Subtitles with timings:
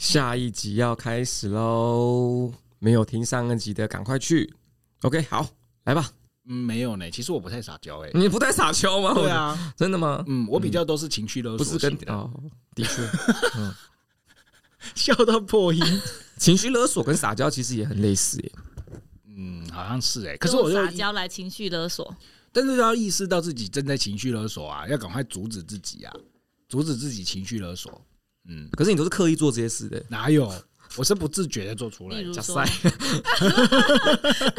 [0.00, 4.50] 下一集要开始喽，没有听上一集的赶快去。
[5.02, 5.46] OK，好，
[5.84, 6.10] 来吧。
[6.46, 7.10] 嗯，没有呢。
[7.10, 8.10] 其实我不太撒娇哎。
[8.14, 9.12] 你不太撒娇吗？
[9.12, 10.24] 对啊，真的吗？
[10.26, 12.32] 嗯，我比较都是情绪勒索，不是跟哦，
[12.74, 13.02] 的确，
[13.60, 13.74] 嗯，
[14.94, 15.82] 笑到破音。
[16.38, 18.52] 情绪勒索跟撒娇其实也很类似耶。
[19.26, 20.34] 嗯，好像是哎。
[20.38, 22.16] 可是我撒娇来情绪勒索，
[22.52, 26.14] 但是要意识到自己正在情绪勒索啊，要赶快阻止自己啊，
[26.70, 28.02] 阻止自己情绪勒索。
[28.48, 30.52] 嗯，可是你都是刻意做这些事的，哪有？
[30.96, 32.20] 我是不自觉的做出来。
[32.20, 32.64] 例如说，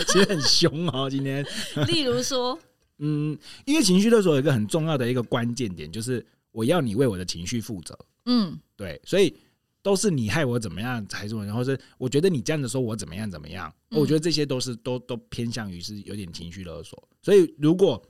[0.07, 1.09] 其实很凶哦。
[1.09, 1.45] 今天，
[1.87, 2.57] 例如说，
[2.99, 7.97] 嗯，因为情绪勒索有一个很重要的一个关键点，就是我要你为我的情绪负责。
[8.27, 9.35] 嗯，对，所以
[9.81, 17.09] 都是你害我怎么样才是，然后是我觉得你这样子说我怎么样怎么样，我觉得这些都是都都偏向于是有点情绪勒索。
[17.21, 18.01] 所以如果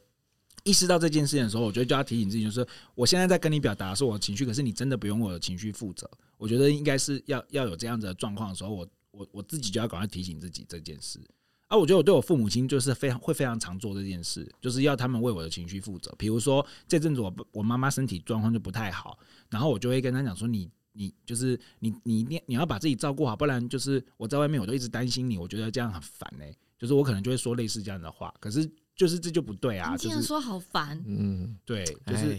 [0.64, 6.10] 意识到这件事情的时候，我觉得就要提醒自己，就是我现在在跟你表达的是我的情绪，可是你真的不用我的情绪负责。
[6.38, 11.20] 我觉得应该是要要有这样子的状况的时候，我我我自己就要赶快提醒自己这件事。
[11.68, 16.14] 啊，我觉得我对我父母亲就是非常会非常常做这件事，就是要他们为我的情绪负责。
[16.18, 19.18] 比如说这阵子我我妈妈身体状况就不太好，
[19.50, 26.46] 然后我就会跟她讲说：“你你就是你你你你要把自己照顾好，不然就是我在外面我都一直担心你，我觉得这样很烦呢、”
[26.78, 28.70] 就是我可能就会说类似这样的话，可是。
[29.02, 29.98] 就是这就不对啊！
[29.98, 32.38] 竟然说好烦，嗯，对，就是，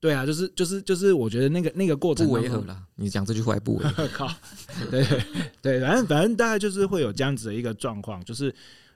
[0.00, 2.82] 对啊，就是就是就是，我觉得那个那个过程不违和了。
[2.94, 4.26] 你讲这句话不违和， 靠，
[4.90, 5.06] 对
[5.60, 8.54] 对，反正反正大概就是会有这样子的一个状况，就是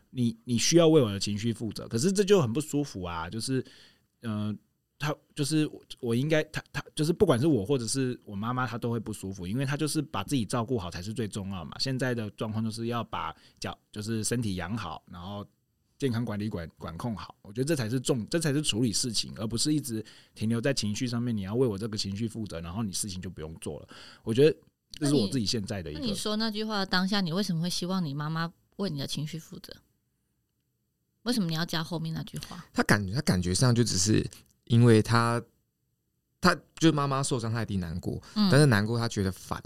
[0.08, 3.28] 你你需要为我的情绪负责，可是这就很不舒服啊！
[3.28, 3.62] 就是，
[4.22, 4.56] 嗯、呃，
[4.98, 5.68] 他就是
[6.00, 11.76] 我应该他他就是不管是我或者是我妈妈，她都会不舒服，因为她就是把自己照顾好才是最重要嘛。
[11.78, 15.46] 现在的状况就是要把脚就是身体养好，然后。
[15.98, 21.34] 健康管理管管控好，我觉得这才是重，这才是处理事情，而不是一直停留在情绪上面。
[21.34, 23.88] 你要为我这个情绪负责，然后你事情就不用做了。
[24.22, 24.56] 我觉得
[24.92, 26.00] 这是我自己现在的一个。
[26.00, 29.72] 那你说那句话当下，你为什么会希望你妈妈为你的情绪负责？
[31.22, 32.64] 为什么你要加后面那句话？
[32.72, 34.24] 他感觉他感觉上就只是
[34.64, 35.42] 因为他，
[36.40, 39.60] 他就是妈妈受伤，他一定难过，嗯、但是难过他觉得烦，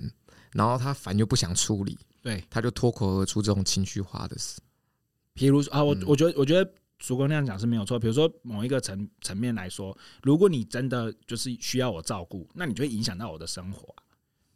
[0.52, 4.60] 然后他烦又不想处理，对，他就脱口而出这种情绪化的事。
[5.34, 7.98] 比如说啊，我我觉得我觉得曙光那样讲是没有错。
[7.98, 13.94] 比如说某一个层层面来说，如果你真的就是需要我照顾，那你就会影响到我的生活。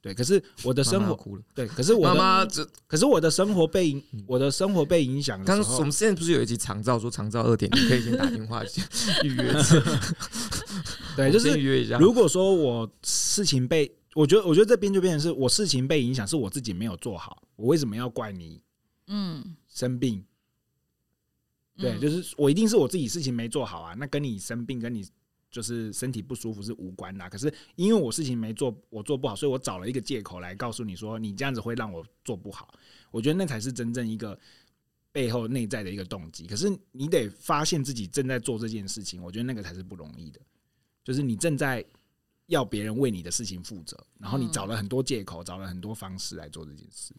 [0.02, 1.42] 对，可是我的生活哭了。
[1.54, 2.46] 对，可是我妈妈
[2.86, 3.96] 可是我的生活被
[4.26, 5.42] 我的生活被影响。
[5.42, 8.62] 刚刚我们现在不是有一集长照说长照二点，你可以先打电话
[9.24, 9.54] 预约。
[11.16, 11.98] 对，就是预约一下。
[11.98, 18.60] 如果说我事情被，我觉得我觉得这边就变成是我事情被影响，是我自己没有做好，我为什么要怪你？
[19.06, 20.22] 嗯，生病。
[21.76, 25.04] 对，就是我一定是我自己事情没做好啊，那跟你生病、跟你
[25.50, 27.28] 就是身体不舒服是无关的。
[27.28, 32.72] 可是因为我事情没做，我做不好，所以我找了一个借口来告诉你说，你这样子会让我做不好。
[33.10, 34.38] 我觉得那才是真正一个
[35.10, 36.46] 背后内在的一个动机。
[36.46, 40.40] 可是你得发现自己正在做这件事情，我觉得那个才是不容易的。
[41.02, 41.84] 就是你正在
[42.46, 47.12] 要别人为你的事情负责，然后你找了很多借口，找了很多方式来做这件事。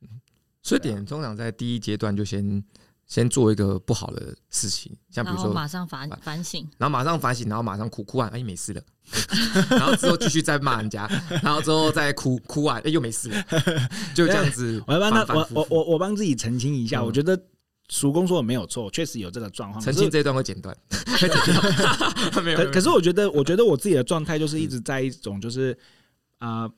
[0.00, 0.20] 嗯，
[0.62, 2.64] 所以点通常在第一阶段就先。
[3.10, 8.80] 先做一个不好的事情，像比如说马上反反省，然后马上反省，然后马上哭哭完，哎，没事了，
[9.68, 11.10] 然后之后继续再骂人家，
[11.42, 13.44] 然后之后再哭哭完，哎，又没事了，
[14.14, 14.80] 就这样子。
[14.86, 17.36] 我要帮他，我我我我帮自己澄清一下，我觉得
[17.88, 19.82] 叔公说的没有错，确实有这个状况。
[19.84, 20.72] 澄清这一段会剪断。
[22.54, 25.76] 可可是我觉得，我觉得我自己的状态就是一直在一种就是
[26.38, 26.70] 啊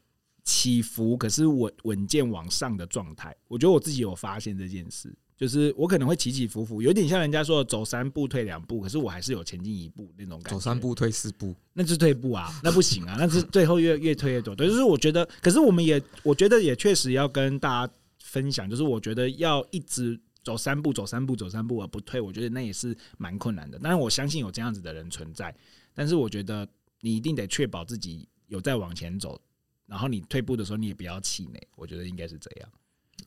[0.44, 3.36] 起伏，可是稳稳健往上的状态。
[3.48, 5.14] 我觉得我自己有发现这件事。
[5.42, 10.50] 就是我可能会起起伏伏，有点像人家说走三步退两步，可是我还是有前进一步那种感觉。
[10.50, 14.54] 走三步退四步，那是退步啊， 那不行啊，那是最后越越退越多。
[14.54, 23.76] 对，就是我觉得，可是我们也，我觉得也确实要跟大家分享，就是我觉得要一直走三步，走三步，走三步而不退，我觉得那也是蛮困难的。
[23.82, 25.52] 但是，我相信有这样子的人存在，
[25.92, 26.64] 但是我觉得
[27.00, 29.40] 你一定得确保自己有在往前走，
[29.86, 31.60] 然后你退步的时候你也不要气馁。
[31.74, 32.68] 我觉得应该是这样。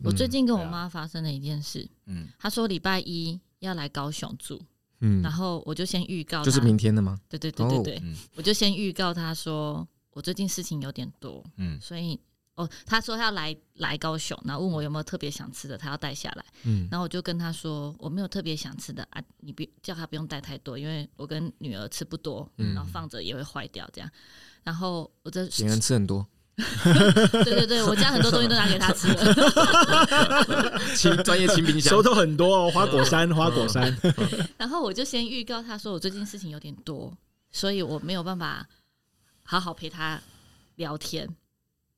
[0.04, 4.62] 我最近跟我妈发生了一件事，嗯，她说礼拜一要来高雄住，
[5.00, 7.20] 嗯，然后我就先预告，就是明天的吗？
[7.30, 8.04] 对对对对对，
[8.36, 12.20] 我就先预告她说我最近事情有点多，嗯，所以
[12.56, 24.10] 哦，她说她要来来高雄，然后问我有没有特别想吃的，她要带下来，嗯，然后我就跟她说我没有特别想吃的啊，你别叫她不用带太多，因为我跟女儿吃不多，然后放着也会坏掉这样，
[24.64, 26.28] 然后我这别人吃很多。
[27.44, 30.80] 对对对，我家很多东西都拿给他吃了。
[30.96, 33.96] 亲专业亲冰箱，收到很多哦，花果山， 花果山。
[34.58, 37.14] 然后我就先预告他说，我最近事情有点多，
[37.52, 38.66] 所以我没有办法
[39.44, 40.22] 好好陪他
[40.76, 41.28] 聊天。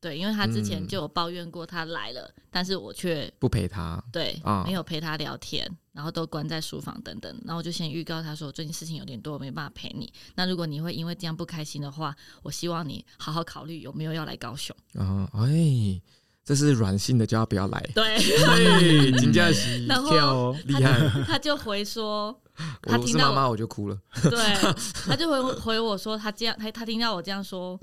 [0.08, 7.30] 对，因为他之前就有抱怨过他来了，嗯、但是我却不陪他，对，啊、没有陪他聊天，然后都关在书房等等。
[7.44, 10.10] 然后我就先预告他说，最近事情有点多，我没办法陪你。
[10.36, 14.74] 那如果你会因为这样不开心的话，我希望你好好考虑有没有要来高雄。
[14.94, 16.02] 啊，哎，
[16.46, 17.90] 这是软性的，叫他不要来。
[17.94, 22.34] 对，金佳琪，然后厉害，他就回说，
[22.84, 24.00] 他听到我是妈妈我就哭了。
[24.24, 24.74] 对，
[25.06, 27.78] 他就回回我说，他这样，他他听到我这样说。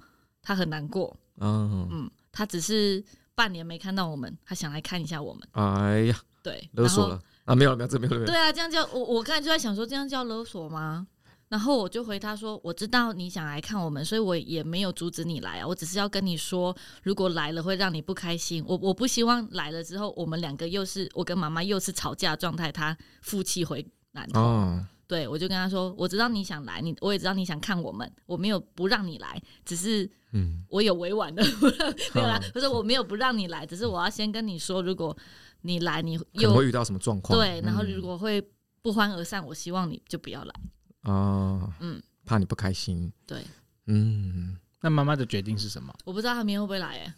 [0.47, 3.05] 他很难过，嗯嗯，他只是
[3.35, 5.49] 半年没看到我们，他想来看一下我们。
[5.53, 7.55] 哎呀，对，勒索了啊！
[7.55, 8.27] 没有了，没有，这没有了。
[8.27, 11.07] 对啊，这样叫我，我刚才就在想说，这样叫勒索吗？
[11.49, 24.41] 然后我就回他说，我知道你想来看我们，所以我也没有阻止你来啊，我只是要跟你说，如果来了会让你不开心，我我不希望来了之后，我们两个又是我跟妈妈又是吵架状态，他负气回南投。
[24.41, 31.43] 哦对，我就跟他说，我知道你想来，你我也知道你想看我们，我没有不让你来，只是，嗯，我有委婉的，
[32.15, 32.41] 没有啦？
[32.55, 35.15] 不是我没有不让你来，只是我要先跟你说，如果
[35.61, 37.39] 你来，你又会遇到什么状况？
[37.39, 38.43] 对，然后如果会
[38.81, 40.55] 不欢而散，我希望你就不要来。
[41.03, 43.13] 哦，嗯，怕你不开心。
[43.27, 43.45] 对，
[43.87, 45.95] 嗯，那妈妈的决定是什么？
[46.07, 47.15] 我不知道他明天会不会来，哎，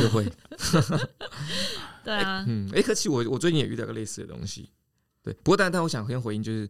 [0.00, 0.26] 就会。
[2.02, 4.70] 对啊，嗯，哎，可是我我最近也遇到个类似的东西，
[5.22, 6.66] 对，不过但但我想先回应就是。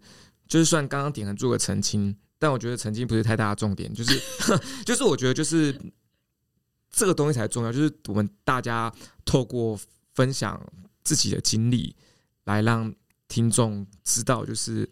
[0.49, 4.19] 就是算刚刚点恒做个澄清，但我觉得澄清不是太大的重点，就是
[4.87, 5.79] 就是我觉得就是
[6.91, 8.91] 这个东西才重要，就是我们大家
[9.27, 9.79] 透过
[10.15, 10.61] 分享
[11.05, 11.95] 自己的经历，
[12.45, 12.93] 来让
[13.29, 14.89] 听众知道，就是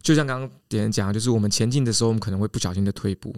[0.00, 3.34] 就像刚刚点恒讲，就是我们前进的时候，我们可能会不小心的退步，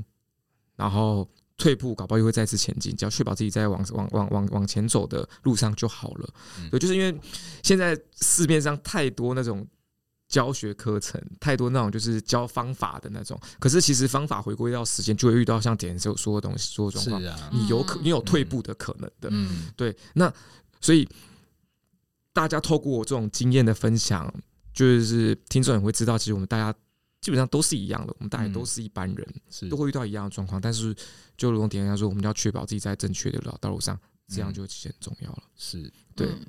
[0.77, 6.35] 然后退步，搞不好又会再次前进，只要确保自己在往往往往往前走的路上就好了。
[6.71, 7.21] 对，就是因为
[7.65, 9.67] 现在市面上太多那种。
[10.35, 19.97] 教学课程太多那种就是教方法的那种，可是其实方法回归到时间，就会遇到像点所说的东西，说的状况，啊、你有可你有退步的可能的，嗯、对。
[20.13, 20.33] 那
[20.81, 21.09] 所以
[22.33, 24.29] 大家透过我这种经验的分享，
[24.73, 26.77] 就是听众也会知道，其实我们大家
[27.21, 30.61] 基本上都是一样的，我们大家都是一般人，嗯、是都会遇到一样的状况。
[30.61, 30.93] 但是
[31.37, 33.97] 就如同点恒说，我们要确保自己在正确的道路上，
[34.27, 35.45] 这样就其实很重要了。
[35.55, 36.27] 是对。
[36.27, 36.41] 嗯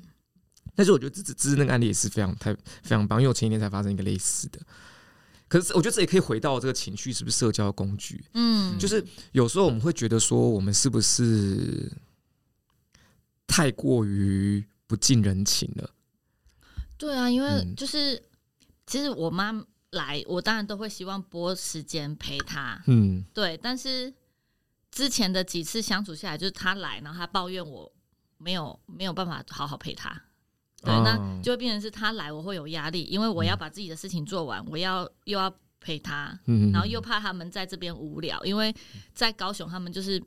[0.75, 4.59] 但是我觉得这这这那个案例也是非常太非常棒，因为我前一天才发生一个类似的。
[5.47, 8.25] 可是我觉得这也可以回到这个情绪是不是社交工具？
[8.33, 11.91] 嗯，就是有时候我们会觉得说，我们是不是
[13.45, 15.89] 太过于不近人情了？
[16.97, 18.23] 对啊，因为就是、嗯、
[18.87, 19.53] 其实我妈
[19.91, 22.81] 来，我当然都会希望拨时间陪她。
[22.87, 23.55] 嗯，对。
[23.61, 24.11] 但是
[24.91, 27.89] 之前的几次相处下来，就是她来，然后她抱怨我
[28.37, 30.23] 没有没有办法好好陪她。
[30.85, 35.51] 对，那就会变成是他来，我会有压力，因为我要把自己的事情做完，我要又要
[35.81, 36.37] 陪他，
[36.71, 38.73] 然后又怕他们在这边无聊，因为
[39.13, 40.21] 在高雄他们就是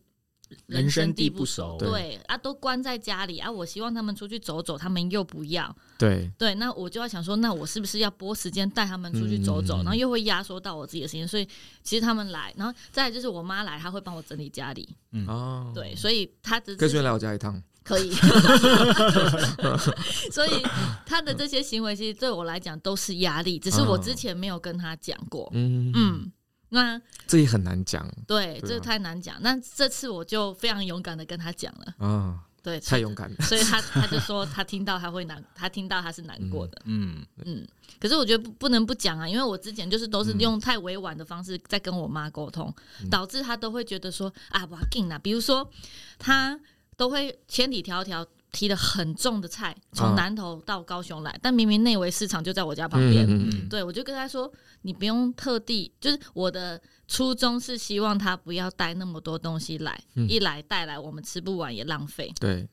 [0.66, 2.18] 人生地不熟，对。
[2.26, 6.30] 啊，都关在家里啊，我希望他们出去走走，他们又不要，对。
[6.38, 11.46] 对，那我就要想说，那我是不是要拨时间带他们出去走走，然后又会压缩到我自己的时间，所以
[11.82, 14.88] 其实他们来，然后再来就是我妈来，她会帮我整理家里，
[15.26, 17.60] 哦，对，所以她只可以来我家一趟。
[17.88, 18.12] 可以，
[20.30, 20.62] 所以
[21.06, 25.50] 他的这些行为其实对我来讲都是压力，只是我之前没有跟他讲过。
[25.54, 26.30] 嗯嗯，
[26.68, 28.06] 那这也很难讲。
[28.26, 29.36] 对，这太难讲。
[29.40, 31.94] 那这次我就非常勇敢的跟他讲了。
[32.00, 33.36] 嗯，对，太勇敢了。
[33.40, 36.78] 所以 他他就说他听到他会难，他听到他是难过的。
[36.84, 37.66] 嗯嗯。
[37.98, 42.70] 可是我觉得不不能不讲啊，因为我之前就是都是用太委婉的方式在跟我妈沟通，
[43.10, 45.18] 导致他都会觉得说啊，不要紧啊。
[45.18, 45.70] 比如说
[46.18, 46.60] 他。
[46.98, 53.24] 都会千里迢迢提了很重的菜从南投到高雄来，啊、但明明内围市场就在我家旁边。
[53.26, 54.52] 嗯嗯、对，我就跟他说，
[54.82, 62.32] 你不用特地，就是我的初衷是希望他不要带那么多东西来，嗯、一来带来我们吃不完也浪费。
[62.40, 62.68] 对，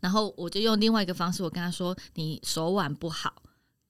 [0.00, 3.32] 然后我就用另外一个方式，我跟他说，你手腕不好。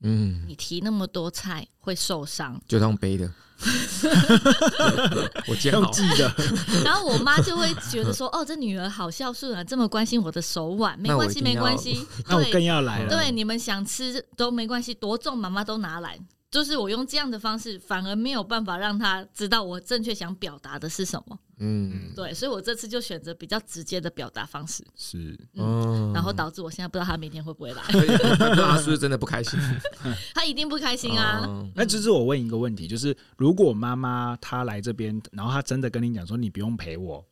[0.04, 3.32] 嗯，你提那么多菜会受伤，就当背的。
[5.46, 6.32] 我这样记得。
[6.84, 12.06] 然后我妈就会觉得说：“哦，这女儿好孝顺啊，这么关心我的手腕。”没关系，没关系。
[12.28, 13.08] 那我更要来了。
[13.08, 16.18] 对，你们想吃都没关系，多重妈妈都拿来。
[16.50, 21.38] 就是我用这样的方式，反而没有办法让他知道我正确想表达的是什么。
[21.64, 24.84] 嗯，对，所以我这次就选择比较直接的表达方式。
[24.96, 27.82] 是，嗯，然后导致我现在不知道他明天会不会来。
[27.84, 29.60] 他是不是真的不开心？
[30.34, 31.46] 他一定不开心啊！
[31.76, 37.24] 那只是我问一个问题，就是如果妈妈她来这边，然后她真的跟你讲说你不用陪我，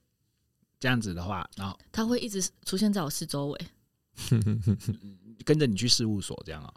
[0.78, 3.60] 这样子的话，然后他会一直出现在我四周围，
[5.44, 6.72] 跟着你去事务所这样啊？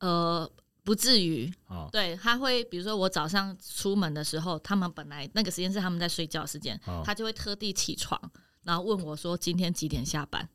[0.00, 0.50] 呃。
[0.86, 8.20] 不至于，哦、对，他会，比如说我早上出门的时候，他们本来那个时间是他们在睡觉时间，哦、他就会特地起床，
[8.62, 10.48] 然后问我说今天几点下班？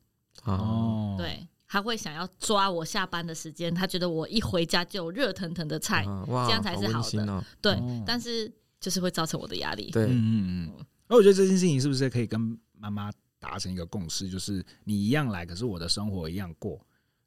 [0.45, 7.27] 哦，对，他会想要抓我下班的时间，他觉得我一回家就有热腾腾的菜，啊、这样才是好的。
[7.27, 9.91] 好哦、对，哦、但是就是会造成我的压力。
[9.91, 10.85] 对，嗯嗯嗯。
[11.09, 16.79] 那我觉得这件事情是不是可以跟妈妈达成一个共识，就是你一样来，可是我的生活一样过。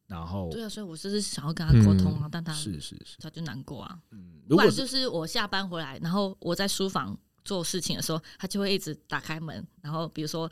[0.06, 3.98] 然后，对啊，所以我就是想要跟他沟通啊，嗯、但他是是是，他就难过啊。
[4.10, 10.48] 嗯，如果就是我下班回来，然后我在书房做事情的时候，他就会一直打开门，然后比如说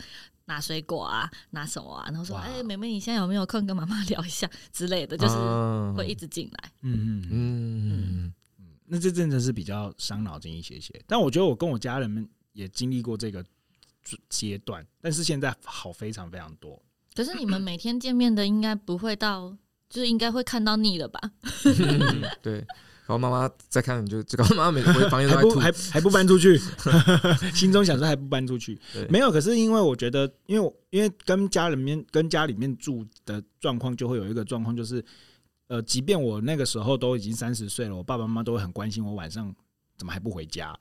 [0.46, 5.34] 拿水果啊，拿什么啊，然后说：“哎哇，妹妹，你现在有没有空跟妈妈聊一下之类的？”就是
[5.96, 6.72] 会一直进来。
[6.80, 10.98] 嗯嗯嗯嗯，那这真的是比较伤脑筋一些些。
[11.06, 13.44] 但我觉得我跟我家人们也经历过这个
[14.28, 16.82] 阶段，但是现在好非常非常多。
[17.14, 19.56] 可是你们每天见面的应该不会到，
[19.90, 21.20] 就是应该会看到腻了吧？
[22.40, 26.58] 对，然后妈妈再看你就这个妈妈每回房间都还不还还不搬出去，
[27.52, 29.30] 心中想说还不搬出去，没有。
[29.30, 35.04] 可是因为我觉得，因为我因为跟家里面跟家里面住的状况，就会有一个状况，就是
[35.68, 39.54] 呃，即便我那个时候都已经三十岁了，我爸爸妈妈都会很关心我晚上
[39.98, 40.74] 怎么还不回家。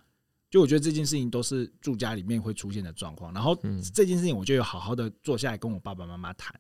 [0.52, 3.58] 就我觉得这件事情都是住家里面会出现的状况，然后
[3.94, 6.54] 这件事情我就有好好的坐下来跟我爸爸妈妈谈，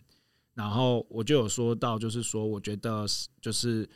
[0.53, 3.05] 然后我就有说到，就是说我觉得
[3.41, 3.87] 就是，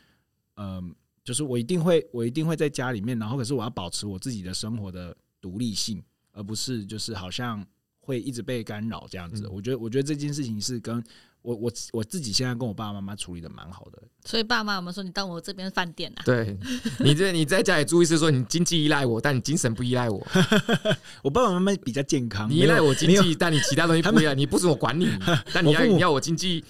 [0.57, 7.65] 嗯，就是我一定会我一定会在家里面，然后可是我要保持我自己的生活的独立性，而不是就是好像
[8.01, 9.47] 会一直被干扰这样子。
[9.47, 11.03] 我觉得我觉得这件事情是跟。
[11.45, 16.23] 我我我自己现在跟我爸爸妈妈处理的蛮好的，所以爸妈我们说你当我这边饭店啊？
[16.25, 16.57] 对，
[16.99, 20.25] 你这你在家里注意是说你经济依赖我，但你精神不依赖我。
[21.21, 25.07] 我爸爸妈妈比较健康， 你依赖我经济，但你其他东西 不依赖，你不准我管你，
[25.53, 26.63] 但你要你要我经济。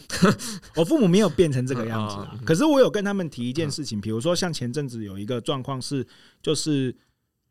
[0.75, 6.05] 我父母没有变成这个样子啊，可是我有跟他们提一件事情，比如说像前阵子有一个状况是，
[6.41, 6.93] 就是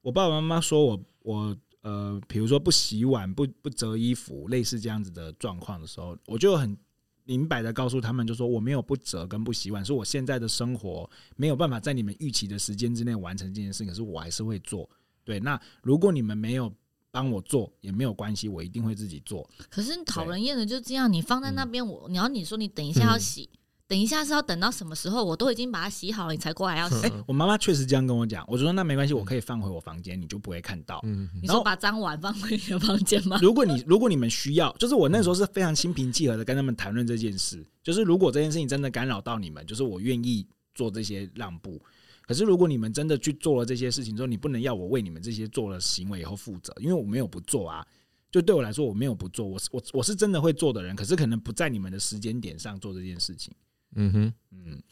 [0.02, 6.76] 我爸爸妈妈说我我呃，比如说不洗碗、不不折衣服，类似这样子的状况的时候，我就很。
[7.24, 14.88] 明白的告诉他们，就说我没有不折跟不习惯，是我现在的生活没有办法在你们预期的时间之内完成这件事，可是我还是会做。
[15.24, 16.72] 对，那如果你们没有
[17.10, 19.48] 帮我做也没有关系，我一定会自己做。
[19.70, 23.48] 可是讨人厌的就这样，你放在那边，我你要你说你等一下要洗。
[23.52, 25.22] 嗯等一下是要等到什么时候？
[25.22, 27.06] 我都已经把它洗好了，你才过来要洗。
[27.06, 31.00] 哎，我妈妈确实这样跟我讲，我就说那没关系，我可以放回我房间，你就不会看到。
[31.04, 33.38] 嗯，你说把脏碗放回你的房间吗？
[33.42, 37.62] 如果你如果你们需要，就是我那时候是非常心平气和的跟他们谈论这件事。
[37.82, 41.78] 就是如果这件事情真的干扰到你们，就是我愿意做这些让步。
[42.26, 47.86] 可是如果你们真的去做了这些事情之后，你不能要我为你们这些做了行为以后负责，因为我没有不做啊。
[48.32, 53.54] 就对我来说，我没有不做，我是我我是真的会做的人，可是可能不在你们的时间点上做这件事情。
[53.94, 54.82] 嗯哼，嗯，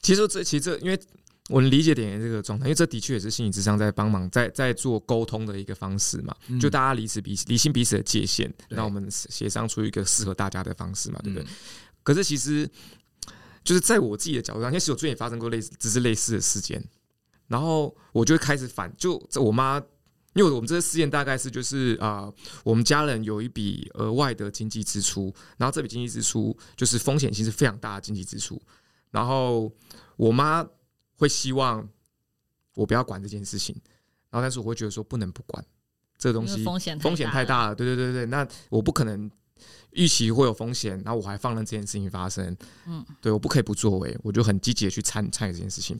[0.00, 0.98] 其实这其实这，因为
[1.48, 11.42] 我理解点这个状态，因为这的确也是心理智商在帮忙，在在做沟通的一个方式嘛，嗯、就大家彼此彼理清彼此的界限，让我们协商出一个适合大家的方式嘛，对不对？
[11.44, 11.48] 嗯、
[12.02, 12.68] 可是其实
[13.64, 16.82] 就是在我自己的角度上，因为其实我最近也发生过类似，只是类似的事件，
[17.46, 19.82] 然后我就会开始反，就我妈。
[20.34, 22.32] 因为我们这个事件大概是就是啊、
[22.62, 28.60] 我们家人有一笔额外的经济支出，然后这笔经济支出就是风险性是非常大的经济支出，
[29.10, 29.72] 然后
[30.16, 30.64] 我妈
[31.16, 31.88] 会希望
[32.74, 33.74] 我不要管这件事情，
[34.30, 35.64] 然后但是我会觉得说不能不管
[36.18, 39.28] 这个东西，风险风险太大了，对对对对，那我不可能
[39.90, 42.56] 预期会有风险，然后我还放任这件事情发生，
[42.86, 45.98] 嗯，对，我不可以不作为，我就很积极的去参参与这件事情，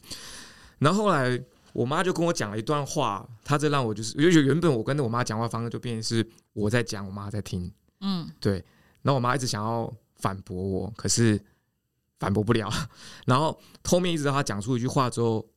[0.79, 1.43] 然后后来。
[1.79, 8.55] 我妈就跟我讲了一段话，她这让我就是，因为原本我跟着我妈讲话方式就变成是我在讲，我妈在听，嗯，对。
[9.03, 11.41] 然后我妈一直想要反驳我，可是
[12.19, 12.69] 反驳不了。
[13.27, 15.49] 然后后面一直到她讲出一句话之后，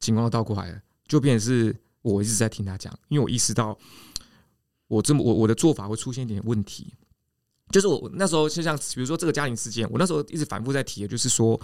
[0.00, 0.78] 情况倒过来了，
[1.08, 3.74] 就变成是我一直在听她讲，因为我意识到
[4.86, 6.92] 我这么我我的做法会出现一点问题。
[7.70, 11.58] 就是我那时候就像比如说这个家庭事件，我那时候一直反复在提的就是说，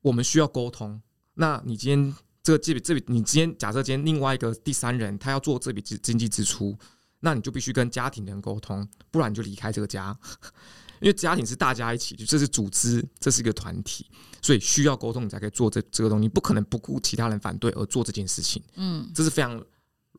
[0.00, 1.02] 我们需要沟通。
[1.34, 2.14] 那你今天。
[2.48, 6.74] 这个这笔这笔，你今天假设今天另外一个第三人他要做这笔经经济支出，
[7.20, 10.16] 那你就必须跟家庭的人沟通，不然你就离开这个家，
[11.02, 14.06] 因为家庭是大家一起，就这是组织，这是一个团体，
[14.40, 18.62] 所以需要沟通你才可以做这这个东西，不可能不顾其他人反对而做这件事情。
[18.76, 19.62] 嗯，这是非常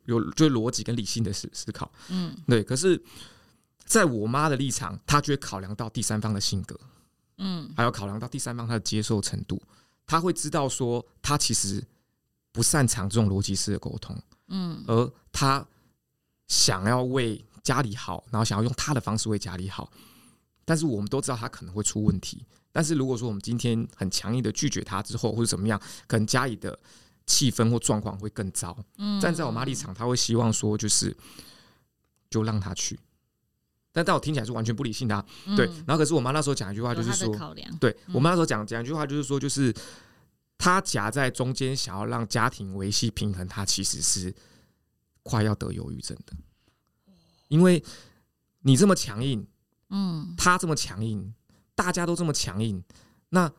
[0.06, 1.92] 有就是逻辑跟理性的思思考。
[2.10, 2.64] 嗯，对。
[2.64, 3.02] 可是，
[3.86, 6.80] 在我妈的立场，她就会考量到第三方的性格，
[7.40, 9.60] 嗯，还要考量到第三方他的接受程度，
[10.06, 11.84] 他会知道说他其实。
[12.52, 15.66] 不擅长这种逻辑式的沟通，嗯，而他
[16.48, 19.92] 想要为家里好，然后想要用他的方式为家里好，
[20.66, 22.46] 但是我们都知道他可能会出问题。
[22.72, 26.78] 但是如果说我们今天很强硬的拒绝他之后，或者怎么样，可能家里的
[27.26, 28.78] 气氛或状况会更糟。
[28.98, 31.16] 嗯，站在我妈立场，他会希望说，就是
[32.30, 33.00] 就让他去，
[33.92, 35.26] 但但我听起来是完全不理性的、啊。
[35.58, 37.36] 对，然后可是我妈那时候讲一句话，就是说，
[37.80, 39.74] 对我妈那时候讲讲一句话，就是说，就是
[40.60, 44.32] 她夹在中间，想要让家庭维系平衡，他其实是
[45.24, 46.34] 快要得忧郁症的，
[47.48, 47.84] 因为
[48.60, 49.48] 你这么强硬，
[49.90, 51.34] 嗯，他这么强硬，
[51.74, 52.84] 大家都这么强硬，
[53.30, 53.52] 那。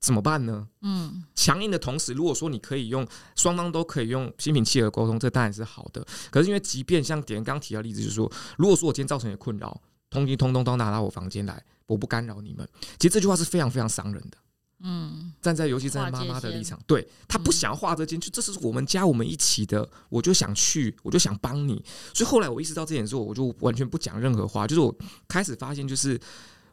[0.00, 0.66] 怎么办呢？
[0.80, 3.06] 嗯，强硬的同时，如果说你可以用
[3.36, 6.04] 双方都可以用心平气和沟通，这当然是好的。
[6.28, 9.80] 可是因为即便像点刚刚提到的例子，就是说，如果说我今天造成你的困扰，
[10.10, 12.68] 通通通通都拿到我房间来，我不干扰你们，
[12.98, 14.36] 其实这句话是非常非常伤人的。
[14.82, 21.84] 嗯，站在尤其站在妈妈的立场，对她不想要画这间，就这是我们家我们一起的，我就想去，我就想帮你。
[22.14, 24.94] 所以后来我意识到这点之后，我就完全不讲任何话，就是我
[25.28, 26.20] 开始发现就是。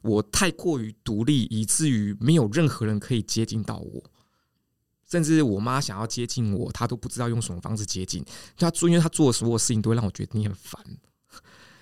[0.01, 4.01] 我太过于独立，以至于没有任何人可以接近到我，
[5.11, 8.23] 甚至我妈想要接近我，她都不知道用什么方式接近。
[8.55, 10.81] 她做，因为她做的所有事情都会让我觉得你很烦。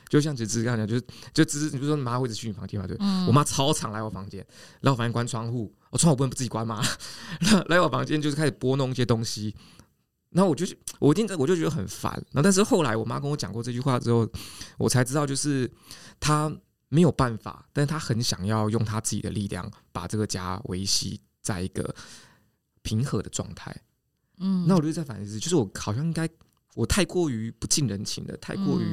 [0.09, 1.01] 就像芝芝刚才讲，就是
[1.33, 2.87] 就芝芝，你不是说你妈会一直去你房间吗？
[2.87, 2.97] 对，
[3.27, 4.45] 我妈超常来我房间，
[4.81, 6.81] 来我房间关窗户，我窗户不能自己关吗？
[7.67, 9.55] 来我房间就是开始拨弄一些东西，
[10.31, 10.65] 然后我就
[10.99, 12.11] 我一定我就觉得很烦。
[12.31, 14.27] 然后但是后来我妈跟我讲过这句话之后，
[14.77, 15.71] 我才知道就是
[16.19, 16.51] 她。
[16.89, 21.93] 没有办法，但是她很想要用她自己的力量把这个家维系在一个
[22.81, 23.75] 平和的状态。
[24.37, 26.25] 嗯，那我就在反思，就是我好像应该，
[26.77, 28.85] 我太过于不近人情了，太过于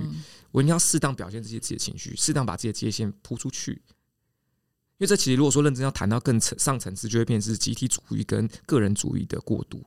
[0.50, 3.72] 我一定要适当表现自己自己的情绪，适当把自己的界限铺出去。
[3.72, 9.84] 因为这其实如果说认真要谈到更层上层次，就会变成是集体主义跟个人主义的过渡。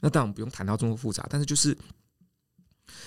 [0.00, 1.76] 那当然不用谈到这么复杂，但是就是。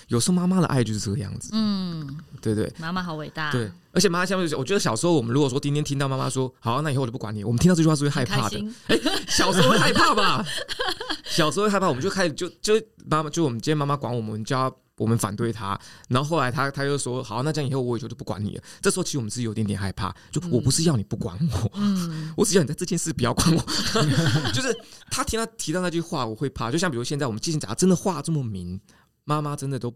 [0.08, 8.64] 有时候妈妈的爱就是这个样子，嗯，对对，妈妈好伟大，对，而且妈妈下面，我觉得小时候我们如果说今天听到妈妈说“好，那以后我就不管你”，我们听到这句话是会害怕的。
[8.86, 10.44] 哎，小时候会害怕吧？
[11.24, 12.74] 小时候会害怕，我们就开始就就
[13.10, 18.62] 妈妈就我们今天妈妈管我们，就要我们反对她，然后后来她她又说“好，那这样以后我以后就不管你了”。
[18.80, 23.62] 这时候其实我们是有点点害怕，就我不是要你不管我，嗯， 我只要你在这件事不要管我。
[24.52, 24.74] 就是
[25.10, 26.70] 他听到提到那句话，我会怕。
[26.70, 28.80] 就像比如现在我们记性假真的话这么明。
[29.28, 29.94] 妈妈真的都，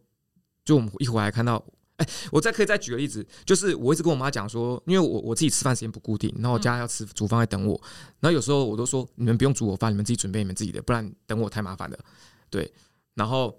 [0.62, 1.64] 就我们一回来看到，
[1.96, 7.80] 哎，我再可以再举个例子，就是我一直跟我妈讲说，因为我我自己吃饭时间不固定，然后我家要吃煮饭在等我，
[8.20, 11.98] 然后有时候我都说你们不用煮我饭，你们自己准备你们自己的，不然等我太麻烦了。
[12.50, 12.70] 对，
[13.14, 13.58] 然后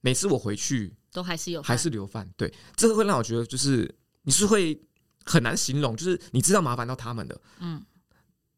[0.00, 4.76] 每次我回去都还是有还是留饭，对，这个会让我觉得就是你是会
[5.24, 7.80] 很难形容，就是你知道麻烦到他们的，嗯，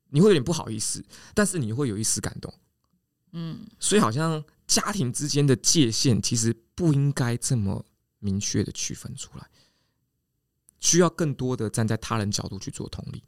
[0.08, 2.50] 你会有点不好意思，但是你会有一丝感动，
[3.32, 4.42] 嗯，所以好像。
[4.68, 7.84] 家庭之间的界限其实不应该这么
[8.18, 9.48] 明确的区分出来，
[10.78, 13.24] 需要更多的站在他人角度去做同理，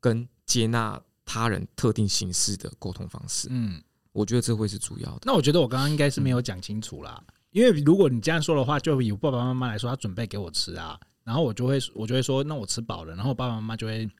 [0.00, 3.46] 跟接纳他人特定形式的沟通方式。
[3.50, 5.20] 嗯，我觉得这会是主要的。
[5.22, 14.10] 那我觉得我刚刚应该是没有讲清楚啦，因为如果你这样说的话，就以爸爸妈妈来说，他准备给我吃啊，然后我就会我就会说，那我吃饱了，然后爸爸妈妈就会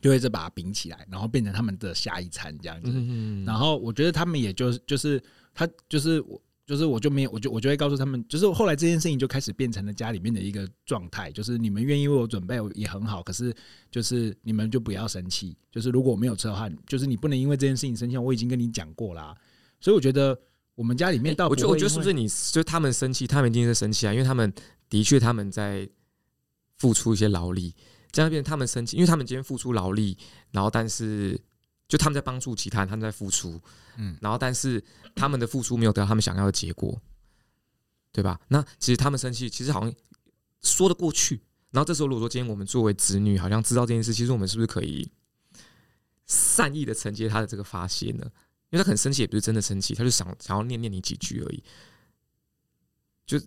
[0.00, 3.44] 就会再把它饼起来，然后变成他们的下一餐这样子。
[3.44, 5.22] 然后我觉得他们也就就是。
[5.58, 13.52] 他就是我，就是我就没有，我就我就会告诉他们，就是后来这件事情就开始变成了家里面的一个状态，就是你们愿意为我准备也很好，可是
[13.90, 19.36] 就是你们就不要生气，就是如果我没有吃的话，就是你不能因为这件事情生气，我已经跟你讲过啦。
[19.80, 20.38] 所以我觉得
[20.76, 24.52] 我们家里面倒，我觉得我觉得是不是你就他们生气，他们一定是生气啊，因为他们
[24.88, 25.88] 的确他们在
[26.76, 27.74] 付出一些劳力，
[28.12, 30.16] 这样变成他们生气，因为他们今天付出劳力，
[30.52, 31.36] 然后但是。
[31.88, 33.60] 就他们在帮助其他人，他们在付出，
[33.96, 34.82] 嗯，然后但是
[35.16, 37.00] 他们的付出没有得到他们想要的结果，
[38.12, 38.38] 对吧？
[38.48, 39.94] 那其实他们生气，其实好像
[40.60, 41.40] 说得过去。
[41.70, 45.10] 然后这时候，如果说今天我们作为子女，好像知道这件事，其实我们是不是可以
[46.26, 48.30] 善意的承接他的这个发泄呢？
[48.70, 51.62] 因为他很生气，也不是真的生气，他就想想要念念你几句而已。
[53.26, 53.40] 就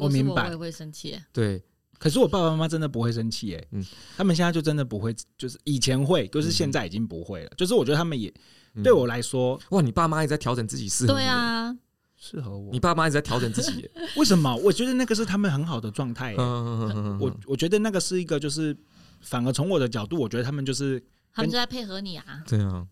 [0.00, 1.60] 我明白，我也会生气，对。
[2.00, 3.84] 可是我爸爸妈妈真的不会生气，哎，嗯，
[4.16, 7.50] 他们现在就真的不会，就是以前会，就是现在已经不会了。
[7.58, 8.32] 就是我觉得他们也
[8.82, 11.76] 对我来说，哇，你爸妈也在调整自己适合，对啊，
[12.16, 12.72] 适合我。
[12.72, 13.86] 你爸妈也在调整自己，
[14.16, 14.56] 为什么？
[14.56, 16.34] 我觉得那个是他们很好的状态。
[16.34, 18.74] 我我觉得那个是一个，就是
[19.20, 20.98] 反而从我的角度，我觉得他们就是
[21.34, 22.86] 他们就在配合你啊，对啊。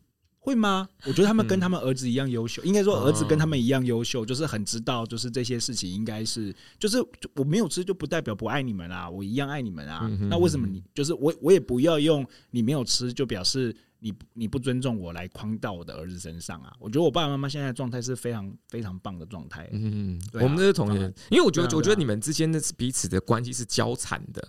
[0.48, 0.88] 会吗？
[1.04, 6.96] 我觉得他们跟他们儿子一样优秀，应该说儿子跟他们一样优秀，就是很知道，就是这些事情应该是，就是
[7.34, 10.08] 我没有吃就不代表不爱你们啊，我一样爱你们啊。
[10.30, 16.72] 那为什么你就是我，我也不要用你没有吃就表示你你不尊重我来框到我的儿子身上啊？
[16.80, 19.68] 我觉得我爸爸妈妈现在状态是非常非常棒的状态。
[19.72, 24.48] 嗯，我们都是同学，因为我觉得我觉得你们之间的彼此的关系是交缠的，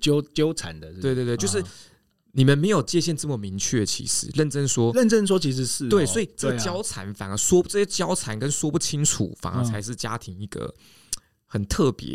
[0.00, 0.92] 纠纠缠的。
[1.00, 1.62] 对对对，就是。
[2.32, 10.74] 你们没有界限这么明确，其实认真说，认真说其实是对，所以这个交缠反而说这些交缠跟说不清楚，反而才是家庭一个
[11.44, 12.14] 很特别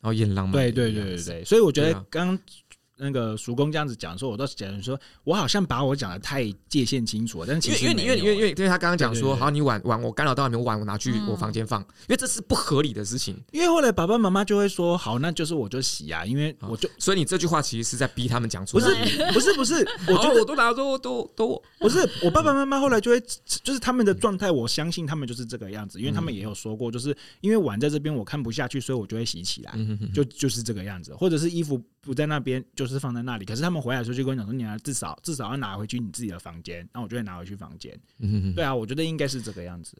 [0.00, 0.52] 然后也很浪漫。
[0.52, 2.38] 对对对对对，所以我觉得刚。
[3.00, 7.46] 那个叔公这样子讲说，我倒是觉得说，我好像把我讲的太界限清楚了。
[7.46, 13.36] 但是其实因为因为因为因为因为他刚刚讲说，好，你碗碗我干扰到你，们碗我拿去我房间放，因为这是不合理的事情。
[13.52, 18.84] 因为后来爸爸妈妈就会说，好，那就是我就洗啊，因为我就所以你这句话其实是在逼他们讲出来。
[18.84, 19.74] 不是不是不是，
[20.06, 29.74] 我觉得我都拿都都都不是我爸爸妈妈后来就会就是他们的状态，我相信他们就是这个样子，因为他们也有说过，就是因为碗在这边我看不下去，所以我就会洗起来，
[30.14, 33.70] 就就是这个样子，或者是衣服不在那边，就是放在那里，可是他。
[33.70, 37.96] 们回来的时候就跟我讲说：“你要至少至少要拿回去你自己的房间。”那我就会拿回去房间。
[38.18, 39.96] 嗯，对啊，我觉得应该是这个样子。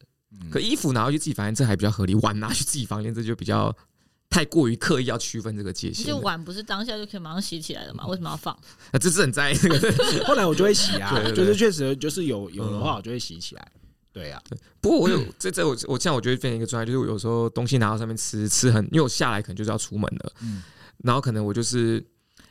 [0.51, 3.73] 可衣服拿回去自己房间，这还比较合理；碗拿去自己房间，这就比较
[4.29, 6.05] 太过于刻意要区分这个界限。
[6.05, 8.05] 就碗不是当下就可以马上洗起来的吗？
[8.09, 8.53] 为什么要放？
[8.91, 9.79] 啊，这是很在意这个。
[10.27, 13.73] 后来我就会洗啊，就是确实就是有有的话，我就会洗起来。
[14.13, 14.59] 对呀，对。
[14.81, 20.33] 不过我有这这我我这样我觉得变成一个状态，就是我有时候东西拿到上面吃吃很，因为我下来可能就是要出门了。
[20.43, 20.61] 嗯，
[21.03, 22.05] 然后可能我就是。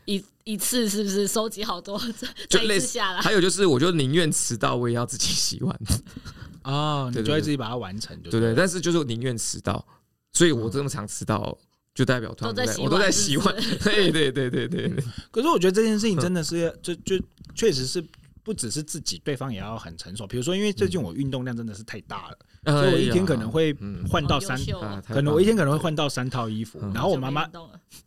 [0.05, 2.01] 一一次是不是收集好多？
[2.49, 5.79] 就类似下来，还有就是，我就宁愿迟到，我也要自己洗碗。
[6.63, 8.55] 哦，你就会自己把它完成，对对。
[8.55, 9.85] 但是就是宁愿迟到，
[10.33, 11.55] 所以我这么常迟到，
[11.93, 12.35] 就代表
[12.79, 13.55] 我都在洗碗。
[13.83, 14.91] 对对对对对。
[15.29, 17.15] 可是我觉得这件事情真的是，就就
[17.53, 18.03] 确实是。
[18.49, 20.25] 不只是自己，对方也要很成熟。
[20.25, 23.71] 比如说，因为最近我运动量真的是太大了，所以我一天可能会
[24.09, 24.59] 换到三，
[25.07, 26.79] 可能我一天可能会换到三套衣服。
[26.91, 27.47] 然后我妈妈，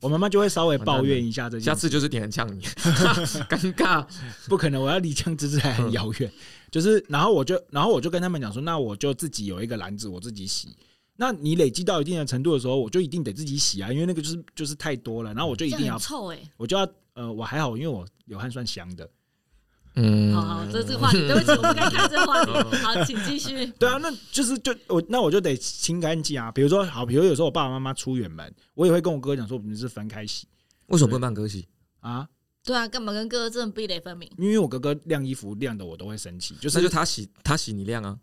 [0.01, 1.67] 我妈妈就会稍微抱怨一下这件事。
[1.67, 2.61] 下次就是点呛你，
[3.49, 4.05] 尴尬，
[4.49, 6.29] 不可能，我要离呛芝芝还很遥远。
[6.73, 10.77] 就是，然后我就，然后我就跟他们讲说，那我就自己有一个篮子，我自己洗。
[11.15, 15.33] 那你累积到一定的程度的时候，我就一定得自己洗啊，因为那个就是就是太多了。
[15.35, 15.97] 然后我就一定要
[16.57, 19.09] 我就要呃，我还好，因为我有汗算香的。
[19.95, 22.53] 嗯，好好，这这个话题，对不起，我们该看这个话题。
[22.83, 23.67] 好，请继续。
[23.79, 26.51] 对啊，那就是就我那我就得清干净啊。
[26.51, 30.47] 比如说，好，比如有时候我爸爸妈妈出远门，我也会跟我哥讲说，我们是分开洗。
[30.87, 31.69] 为什么不能帮哥洗
[32.01, 32.27] 啊？
[32.65, 34.31] 对啊，干嘛跟哥哥这么壁垒分明？
[34.39, 38.17] 因为我哥哥晾衣服晾的我都会生气，就是那就他洗他洗你晾啊。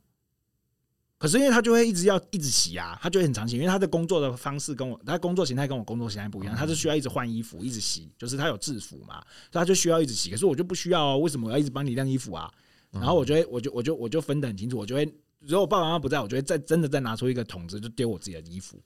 [1.19, 10.31] 可是因为他就会一直要一直洗啊，他就会很长期，因为他的工作的方式跟我，他工作形态跟我工作形态不一样，他是需要一直换衣服，一直洗，就是他有制服嘛，所以他就需要一直洗。
[10.31, 12.49] 可是我就不需要哦，为什么我要一直帮你晾衣服啊？
[12.89, 15.03] 然后我就会，我就我就我就分得很清楚，我就会，
[15.41, 18.81] 如果我爸爸妈妈不在，我就会再真的再拿出一个桶子，就丢我自己的衣服，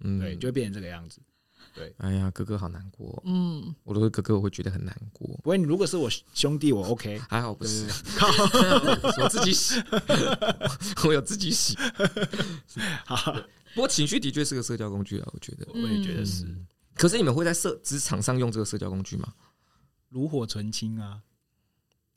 [0.00, 1.20] 嗯，对，就会变成这个样子。
[1.78, 3.22] 对，哎呀，哥哥好难过。
[3.24, 5.28] 嗯，我如果哥哥，我会觉得很难过。
[5.36, 7.86] 不过，你如果是我兄弟，我 OK，还好不是。
[9.22, 9.82] 我自己洗，
[11.06, 11.76] 我有自己洗。
[13.06, 13.32] 好，
[13.74, 16.44] 不过情绪的确是个社交工具啊，我觉得，我也觉得是。
[16.94, 19.32] 可是你们会在社职场上用这个社交工具吗？
[20.10, 21.20] 炉火纯青啊。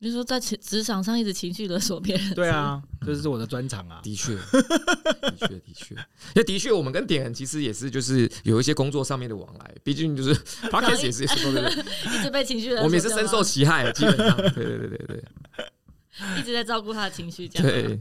[0.03, 2.33] 你说在职场上一直情绪勒索别人？
[2.33, 3.99] 对啊，这是我的专长啊。
[4.01, 5.95] 的确，的确，的确，
[6.33, 10.33] 那的确，我们跟点人其实也是就是有一些工作上面的往来，毕竟就是
[10.71, 11.83] Podcast 也是也是对对对，
[12.17, 15.23] 一直被情绪勒索，我们也是深受其害，基本上，对对对对对，
[16.39, 17.99] 一直在照顾他的情绪，这样对。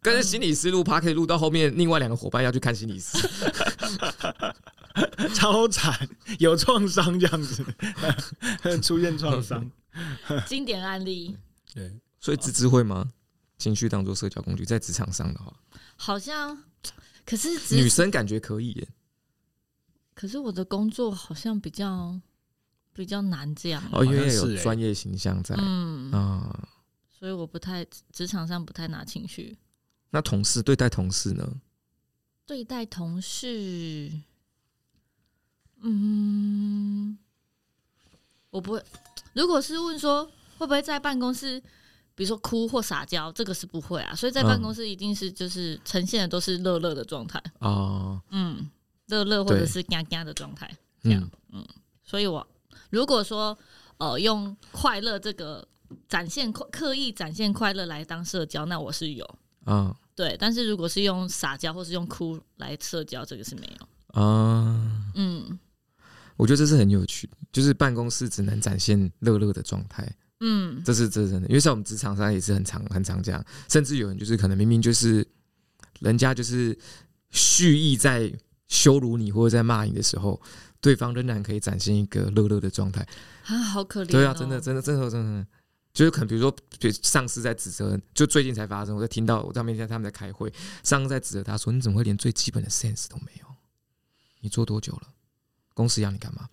[0.00, 3.18] 跟心理师录 Podcast 录到后面，另外两个伙伴要去看心理师，
[5.34, 7.64] 超惨，有创伤这样子，
[8.80, 9.68] 出现创伤。
[10.48, 11.36] 经典案例，
[11.74, 13.12] 对，所以芝芝会吗？
[13.58, 15.54] 情绪当做社交工具，在职场上的话，
[15.96, 16.64] 好像，
[17.24, 18.88] 可是女生感觉可以耶。
[20.14, 22.20] 可是我的工作好像比较
[22.92, 26.68] 比较难这样哦，因为有专业形象在，嗯啊，
[27.10, 29.56] 所以我不太职场上不太拿情绪。
[30.10, 31.60] 那同事对待同事呢？
[32.44, 34.12] 对待同事，
[35.80, 37.16] 嗯，
[38.50, 38.84] 我不会。
[39.34, 40.24] 如果是问说
[40.58, 41.60] 会不会在办公室，
[42.14, 44.14] 比如说哭或撒娇，这个是不会啊。
[44.14, 48.70] 所以在办公室一定是就是呈现的都是乐乐的状态哦，嗯，
[49.06, 50.70] 乐乐或者是嘎嘎的状态
[51.02, 51.66] 这样，嗯。
[52.02, 52.46] 所以我
[52.90, 53.56] 如果说
[53.96, 55.66] 呃用快乐这个
[56.08, 60.36] 展现刻意展现快乐来当社交，那我是有嗯，对。
[60.38, 65.58] 但是如果是用撒娇或是用哭来社交，这个是没有啊，嗯。
[66.36, 75.26] 我觉得这是很有趣，就是办公室只能展现乐乐的状态，嗯，这是这是真的，因为在我们职场上也是很常很常这样，甚至有人就是可能明明就是
[76.00, 76.76] 人家就是
[77.30, 78.32] 蓄意在
[78.68, 80.40] 羞辱你或者在骂你的时候，
[80.80, 83.06] 对方仍然可以展现一个乐乐的状态。
[83.44, 85.46] 啊，好可怜，对啊，真的真的真的真的，
[85.92, 86.56] 就是可能比如说，
[87.02, 93.46] 上司在指责，就最近才发生，我在听到我在面前他们在开会，上司在指责他说，你怎么会连最基本的 sense 都没有？
[94.40, 95.08] 你做多久了？
[95.74, 96.48] 公司要你干嘛？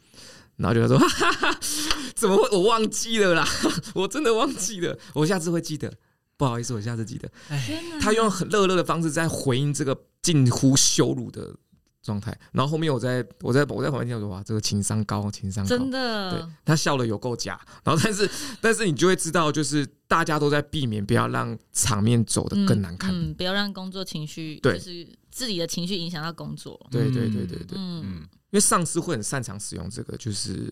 [0.57, 1.59] 然后就他说哈哈哈，
[2.15, 2.49] 怎么会？
[2.57, 3.47] 我忘记了啦，
[3.95, 5.93] 我真的忘记了，我下次会记得。
[6.35, 7.29] 不好意思，我下次记得。
[7.49, 11.53] 哎，他用很乐乐的方式在回应这个近乎羞辱的
[12.01, 12.37] 状态。
[12.53, 16.31] 然后后面我在我在我在旁边听说哇，这个情商高，情商高真的。
[16.31, 17.59] 对，他笑的有够假。
[17.83, 18.29] 然后但是
[18.61, 26.79] 但是你就会知道，就是大家都在避免，不要让场面走得更难看，嗯，嗯，不要让工作情绪，就是自己的情绪影响到工作。
[26.89, 30.71] 对对对对对，嗯，因为上司会很擅长使用这个，就是。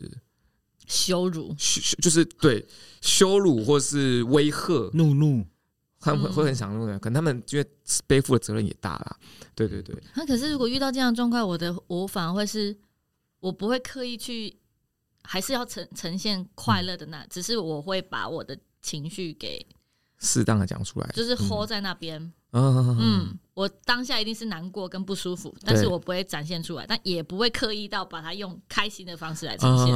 [0.90, 1.54] 羞辱，
[2.02, 2.66] 就是对
[3.02, 5.46] 羞辱或是威吓、怒怒，
[6.00, 7.72] 他们会会很想怒的，可能他们因为
[8.08, 9.18] 背负的责任也大啦。
[9.54, 9.94] 对对对。
[10.16, 12.74] 那可是如果遇到这样的状况，我的我反而会是，
[13.42, 14.58] 我不会刻意去，
[15.24, 19.68] 还是要呈呈现快乐的那，只是我会把我的情绪给
[20.20, 22.22] 适当的讲出来，就是 hold 在那边。
[22.52, 29.94] 嗯嗯，我当下一定是难过跟不舒服，但是我不会展现出来，但也不会刻意到把它用开心的方式来呈现。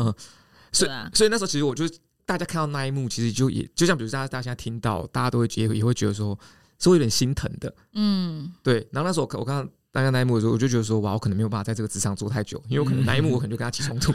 [0.73, 1.85] 所以，所以那时候其实我就
[2.25, 6.37] 大家看到那一幕，其实就也就像比如大家大家现在听到，大家都会觉得也会觉得说，
[6.77, 8.85] 是会有点心疼的，嗯，对。
[8.91, 14.11] 然后那时候我我看到大家那一幕的时候，我就觉得说，哇，我可能没有办法在这个职场做太久，因为我可能那一幕我可能就跟他起冲突。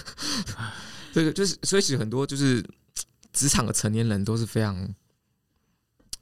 [1.12, 2.64] 对，就是所以其实很多就是
[3.32, 4.88] 职场的成年人都是非常。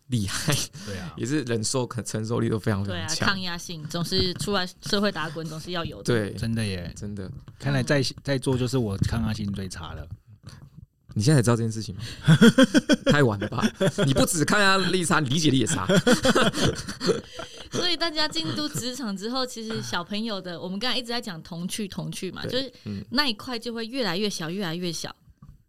[0.08, 0.54] 厉害，
[0.86, 6.04] 对啊， 也是忍受可承受力都非常非常强，对啊，抗压性总是出来社会打滚，总是要有的。
[6.04, 7.30] 对，真的耶，真的。
[7.58, 10.06] 看来在在座就是我抗压性最差了。
[11.14, 12.02] 你现在才知道这件事情吗？
[13.10, 13.66] 太晚了吧？
[14.06, 15.84] 你不只抗压力差，你理解力也差。
[17.72, 22.72] 所以大家进入职场之后，其实小朋友的，我们刚才一直在讲童趣，童趣嘛，就是
[23.10, 25.14] 那一块就会越来越小，越来越小。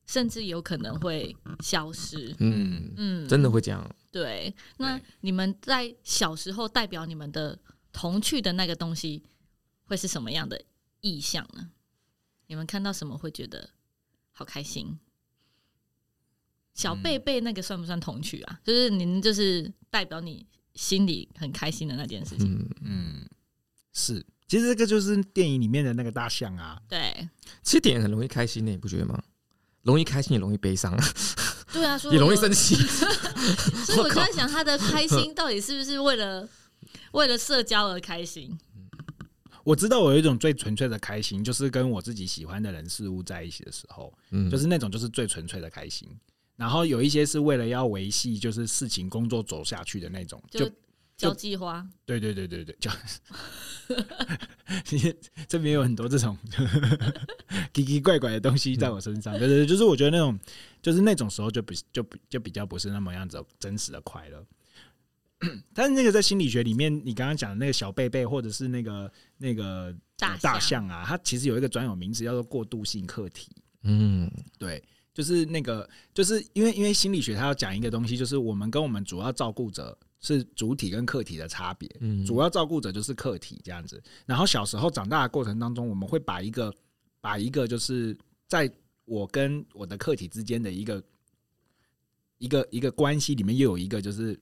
[0.09, 2.35] 甚至有可能会消失。
[2.39, 3.87] 嗯嗯，真的会这样。
[4.11, 7.59] 对，那你们在小时候代表你们的
[7.93, 9.21] 童趣的那个东西，
[9.83, 10.59] 会是什么样的
[11.01, 11.69] 意象呢？
[12.47, 13.69] 你们看到什么会觉得
[14.31, 14.97] 好开心？
[16.73, 18.59] 小贝贝那个算不算童趣啊？
[18.63, 20.43] 就是您就是代表你
[20.73, 22.51] 心里很开心的那件事情。
[22.51, 23.29] 嗯嗯，
[23.93, 24.25] 是。
[24.47, 26.81] 其实这个就是电影里面的那个大象啊。
[26.89, 27.29] 对，
[27.61, 29.21] 其实电影很容易开心的，你不觉得吗？
[29.83, 30.95] 容易开心也容易悲伤，
[31.71, 32.75] 对啊，也容易生气。
[33.85, 36.47] 所以我就在想，他的开心到底是不是为了
[37.11, 38.57] 为了社交而开心？
[39.63, 46.09] 我知道我有一种最纯粹的开心，就是跟我自己喜欢的人事物在一起的时候，嗯，就是那种就是最纯粹的开心。
[46.55, 50.69] 然后有一些是为了要维系，就是事情工作走下去的那种，就。
[51.19, 52.89] 交际花，对对对对对，就
[55.49, 56.37] 这边有很多这种
[57.73, 60.39] 奇奇怪怪的东西在我身上，对对对，就是我觉得那种，
[60.81, 64.45] 就是那种时候就比就比就比较不是那么样子真实的快乐。
[65.73, 73.51] 但是那个在心理学里面，你刚刚讲的那个小贝贝，或者是那个那个大象啊，它其实有一个专有名词叫做过渡性客体。
[73.83, 74.81] 嗯，对，
[75.13, 79.97] 就是那个，就是因为因为心理学它要讲一个东西，就是我们跟我们主要照顾者。
[80.21, 84.01] 是主体跟客体的差别，嗯，主要照顾者就是客体这样子。
[84.25, 86.73] 然后小时候长大的过程当中，我们会把一个
[87.21, 88.69] 把一个就是在
[89.05, 91.03] 我跟我的客体之间的一个
[92.37, 94.37] 一个一个关系里面，又有一个就是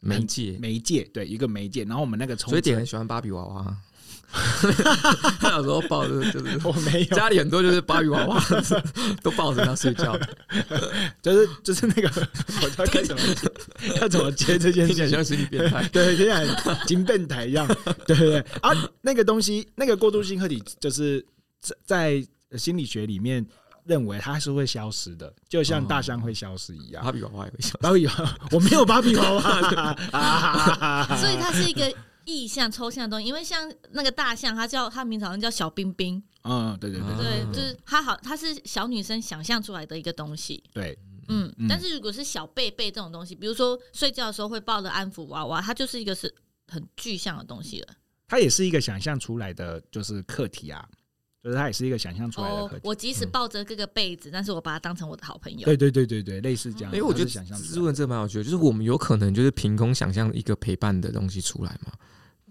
[0.00, 1.84] 媒介媒介，对，一个媒介。
[1.84, 3.76] 然后我们那个所以点很喜欢芭比娃娃。
[5.40, 7.16] 他有时候抱着就是我没有。
[7.16, 8.42] 家里很多就是芭比娃娃
[9.22, 10.18] 都抱着他睡觉，
[11.20, 12.10] 就是就是那个
[12.62, 13.22] 我要怎么
[14.00, 14.94] 要怎么接这件事。
[14.94, 16.44] 情，像心理变态，对，就像
[16.86, 17.66] 金变态一样，
[18.06, 18.40] 对对对。
[18.60, 18.70] 啊，
[19.02, 21.24] 那个东西那个过渡性客体就是
[21.84, 22.24] 在
[22.56, 23.44] 心理学里面
[23.84, 31.92] 认为它是会消失的，就像大象会消失一样，芭比娃娃也会消失，芭比娃娃我没有芭比娃娃，所以它是一个。
[32.24, 36.22] 意象抽象的东西，因为像那个大象，它叫它名字好像叫小冰冰。
[36.42, 40.62] 嗯，对对对对，就是它好，它是小女生想象出来的一个东西。
[40.72, 46.34] 对，嗯，但是如果是小贝贝这种东西，比如说睡觉的时候会抱着安抚娃娃，它就是一个是
[46.66, 47.88] 很具象的东西了。
[48.26, 50.88] 它也是一个想象出来的，就是课题啊。
[51.44, 52.54] 就是它也是一个想象出来的。
[52.54, 55.64] 哦，我即使抱着这个被子，但是我把它当成我的好朋友。
[55.64, 56.92] 对对对对对，类似这样。
[56.92, 61.92] 因为我觉得想象，这问这蛮有趣的，就是我们有可能就是凭空想象一个陪伴的东西出来嘛。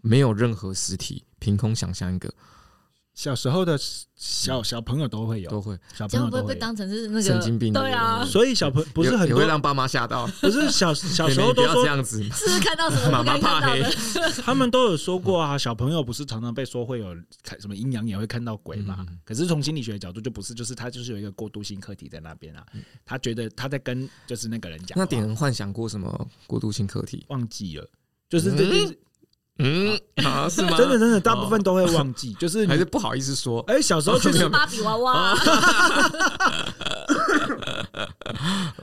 [0.01, 2.31] 没有任何实体，凭空想象一个。
[3.13, 3.77] 小时候的
[4.15, 5.77] 小小朋友都会有，都会。
[5.93, 7.73] 小朋友会不会被当成是那个神经病？
[7.73, 10.25] 对啊，所以小朋友不是很也会让爸妈吓到。
[10.39, 13.11] 不是小 小时候都说这样子，是看到什么？
[13.21, 13.83] 妈妈怕黑。
[14.41, 19.05] 他们都有说过啊，小朋友不是常常被说会有看什么阴阳眼会看到鬼嘛？
[19.25, 22.65] 可是从心理学的角度就不是，就是他就是有一个过渡性课题在那边啊。
[23.05, 24.97] 他觉得他在跟就是那个人讲。
[24.97, 27.25] 那点人幻想过什么过渡性课题？
[27.27, 27.85] 忘记了，
[28.29, 28.97] 就是这件事。
[29.63, 30.75] 嗯啊，是吗？
[30.77, 33.59] 真的真的，大部分都会忘记， 就是还是不好意思说。
[33.67, 35.35] 哎，小时候就是芭比娃娃。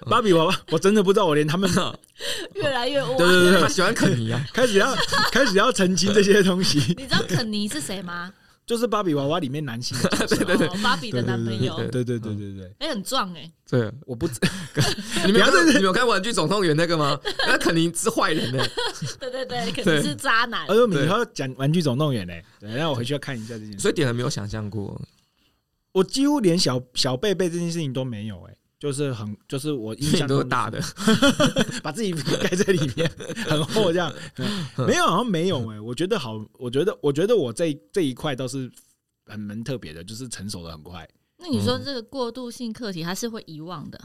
[0.08, 1.68] 芭比娃娃，我真的不知道，我连他们
[2.54, 4.94] 越来越对对对，他喜欢肯尼啊，开始要
[5.30, 6.78] 开始要澄清这些东西。
[6.96, 8.32] 你知道肯尼是谁吗？
[8.68, 14.28] 就是芭比娃娃里面男性的， 对对对，芭比的男朋友，对对对对对，哎，很壮哎，对，我不，
[15.24, 17.18] 你们你们有看《玩具总动员》那个吗？
[17.48, 18.62] 那肯定是坏人呢，
[19.18, 20.66] 对对对，肯定是渣男。
[20.66, 22.34] 哎呦，你以后讲《玩具总动员》呢？
[22.60, 23.78] 对，让我回去要看一下这件事。
[23.78, 25.00] 所以点很没有想象过，
[25.92, 28.54] 我几乎连小小贝贝这件事情都没有哎。
[28.78, 30.80] 就是很，就是我印 象都是大的，
[31.82, 33.10] 把自己盖在里面，
[33.46, 34.12] 很厚这样。
[34.86, 35.80] 没有，好像没有哎。
[35.80, 38.70] 我觉得好，我觉得，我觉得我这这一块倒是
[39.26, 41.08] 很蛮特别的，就是成熟的很快。
[41.38, 44.00] 那你说这个过渡性课题，它是会遗忘的，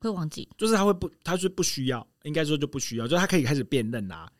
[0.00, 0.48] 会忘记？
[0.56, 4.30] 就是他会不，他是不需要，应该说就不需要，就是他可以开始辨认啦。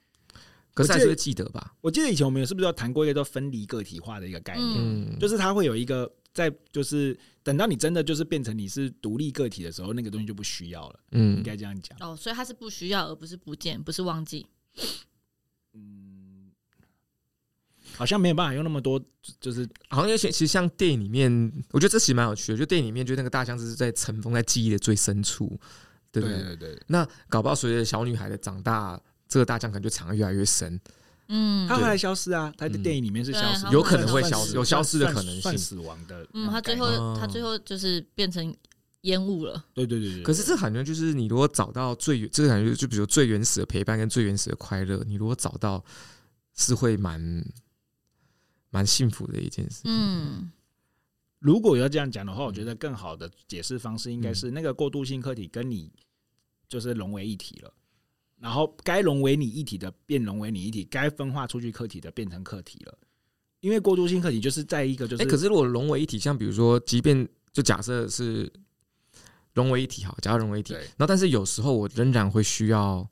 [0.72, 1.74] 可是还是会记得吧？
[1.82, 5.18] 我记得以前我们是不是要谈过一个叫分离个体化的一个概念？
[5.18, 6.10] 就是他会有一个。
[6.36, 11.00] 在就是等到你真的就是变成你是独立个体的时候，那个东西就不需要了。
[11.12, 11.96] 嗯，应该这样讲。
[12.00, 14.46] 哦，所以它是不需要，而不是不见，不是忘记。
[15.72, 16.52] 嗯，
[17.94, 19.02] 好像没有办法用那么多，
[19.40, 21.30] 就是好像有些其实像电影里面，
[21.70, 22.58] 我觉得这其实蛮有趣的。
[22.58, 25.58] 就电影里面，就那个大象是在尘封在记忆的最深处，
[26.12, 26.36] 对不对？
[26.36, 26.82] 对对对。
[26.88, 30.78] 那搞不好随着小女孩的长大，这个大象可能就藏得越来越深。
[31.28, 36.26] 嗯，他后来消失啊，他在电影里面是消失，有可能会消失，有消失的可能性，死亡的。
[36.32, 38.54] 嗯，他最后他最后就是变成
[39.02, 39.64] 烟雾了。
[39.74, 40.22] 对对对对。
[40.22, 45.84] 可是这感觉就是你如果找到最这个感觉，就比如最原始的陪伴跟最原始的快乐，你如果找到，
[46.54, 47.44] 是会蛮
[48.70, 49.82] 蛮幸福的一件事。
[49.84, 50.50] 嗯，
[51.38, 55.92] 如果要这样讲的话，我觉得更好的解释方式应该是那个过渡性客体跟你
[56.68, 57.72] 就是融为一体了。
[58.38, 62.98] 然后该融为你一体的变融为你一体，该分化出去客体的变成客体了。
[63.60, 68.52] 因为过渡性客体就是在一个就是，哎，可是如果融为一体，像比如说，即便就假设是
[69.54, 73.08] 融为一体，好，假如融为一体，然后但是有时候我仍然会需要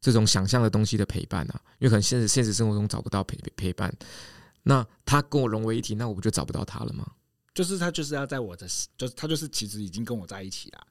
[0.00, 3.92] 这种想象的东西的陪伴啊，因为可能现实现实生活中找不到陪陪伴，
[4.62, 7.06] 那他跟我融为一体，那我不就找不到他了吗？
[7.52, 10.86] 就是他就是要在我的，就是他就是其实已经跟我在一起了。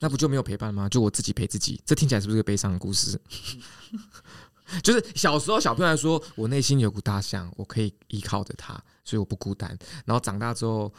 [0.00, 0.88] 那不就没有陪伴吗？
[0.88, 3.20] 就我自己陪自己，这听起来是不是个悲伤的故事？
[4.82, 8.72] 就是小时候小朋友来说，我内心有股大象，我可以依靠着它，
[9.04, 9.68] 所以我不孤单。
[10.04, 10.92] 然后长大之后，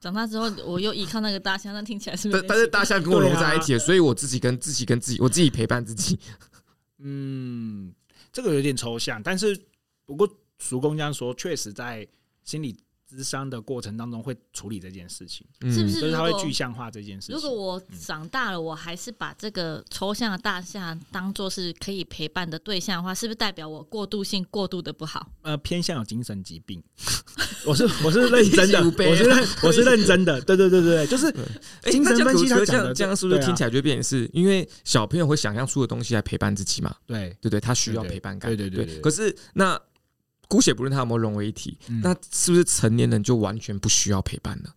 [0.00, 2.42] 长大之后我又依靠那个大象，那听起来是不是？
[2.42, 6.18] 但是大象跟我融在一起，所以我自己跟自己跟自己，我自己陪伴自己。
[6.98, 7.94] 嗯，
[8.32, 9.56] 这个有点抽象，但是
[10.04, 12.08] 不过叔公这样说，确实在
[12.44, 12.76] 心里。
[13.08, 16.00] 咨商的过程当中会处理这件事情，是不是？
[16.00, 17.34] 所以他会具象化这件事情。
[17.36, 25.30] 如果我长大了，我还是把这个抽象的大象当做是可以陪伴的对象的话，是不是代表我过渡性过渡的不好？
[25.42, 26.82] 呃，偏向有精神疾病。
[27.64, 30.40] 我是我是认真的，我是认我是认真的。
[30.40, 31.32] 对对对对，就是
[31.90, 36.94] 精神分析他讲的这样，是不是听起来就变成是因为小朋友会想象出的东西来陪伴自己嘛？
[37.06, 38.50] 对对对，他需要陪伴感。
[38.54, 39.00] 对对对。
[39.00, 39.80] 可是那。
[40.48, 44.70] 姑且不论他有没有融为一体，嗯、那是不是成年人就完全不需要陪伴了？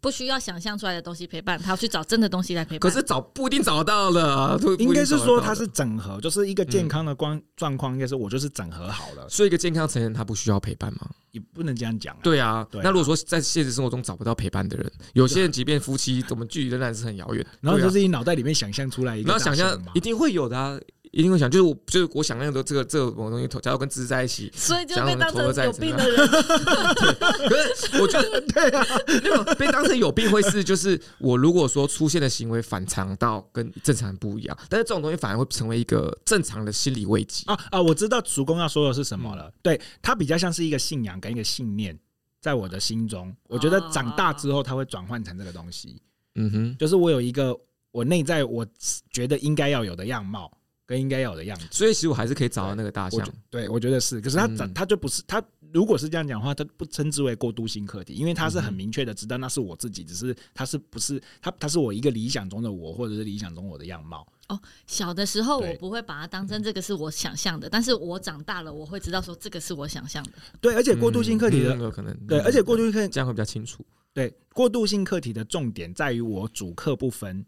[0.00, 2.80] 不需要想象出来的东西陪伴，他要去找真的东西来陪伴。
[2.80, 9.24] 可是找不一定找得到了，应该是说他是整合，就是一个健康的光状况，应该是我就是整合好了。
[9.24, 11.08] 嗯、所以一个健康成人他不需要陪伴吗？
[11.30, 12.20] 也不能这样讲、啊。
[12.22, 17.46] 对啊，那如果说在现实生活中找不到陪伴的人，有些人即便夫妻，我们距离仍然是很遥远。
[17.62, 20.78] 然后就是你脑袋里面想象出来一个，然后想象一定会有的啊。
[21.14, 26.26] 一定会想，就是我，就是我想象的这个这个某东西，假如跟芝芝在一起，所以就被当成有病的人。
[26.26, 28.84] 可是我觉得， 对啊，
[29.22, 37.80] 那 个被当成有病会是，就是我如果说出现的行为反常到跟正常人不一样，但是这种东西反而会成为一个正常的心理慰藉啊啊！
[37.80, 41.96] 我知道主公要说的是什么了，对，他比较像是一个信仰跟一个信念，
[42.40, 46.02] 在我的心中，我觉得长大之后他会转换成这个东西。
[46.34, 47.56] 嗯哼，就是我有一个
[47.92, 48.66] 我内在我
[49.10, 50.50] 觉得应该要有的样貌。
[50.86, 53.26] 跟应该有的样子，所以其实我还是可以找到那个大象。
[53.50, 54.20] 对，我觉得是。
[54.20, 55.42] 可是他长，他就不是他。
[55.72, 64.24] 如果是这样讲的话，他不称之为过渡性课题，因为他是很明确的知道那是我自己，只是他是不是他他是我一个理想中的我，或者是理想中我的样貌。
[64.46, 70.32] 哦，小的时候我不会把它当成这个是我想象的，但是我长大了我会知道说这个是我想象的。
[70.60, 73.84] 对，而且过渡性课题的有可能对，而且过渡性课题这样会比较清楚。
[74.12, 77.44] 对，过渡性课题的重点在于我主客不分。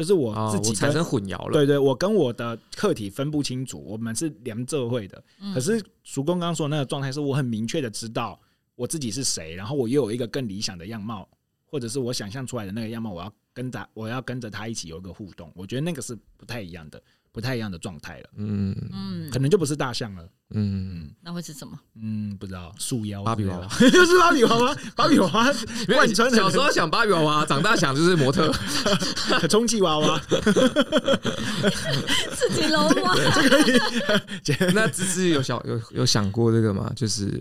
[0.00, 5.22] 就是我自己产生混淆了，对对，我跟我的客体分不清楚，我们是连这会的。
[5.52, 8.40] 可是叔公刚刚说的那个状态，是我很明确的知道
[8.76, 11.28] 我自己是谁，然后我又有一个更理想的样貌，
[11.66, 15.52] 或者是我想象出来的那个样貌，我要跟着我要跟着他一起有一个互动。
[15.54, 18.30] 我觉得那个是不太一样的，不太一样的状态了。
[18.36, 20.28] 嗯嗯，可能就不是大象了。
[20.52, 21.78] 嗯，那会是什么？
[21.94, 22.74] 嗯，不知道。
[22.78, 24.76] 树妖、芭比娃娃， 又是芭比娃娃。
[24.96, 25.54] 芭比娃娃，
[25.86, 26.28] 贯穿。
[26.34, 28.52] 小时候想芭比娃娃， 长大想就是模特，
[29.48, 30.18] 充气娃娃，
[32.34, 33.14] 自己搂娃。
[34.42, 34.72] 这可以。
[34.74, 36.92] 那芝芝有小有有想过这个吗？
[36.96, 37.40] 就是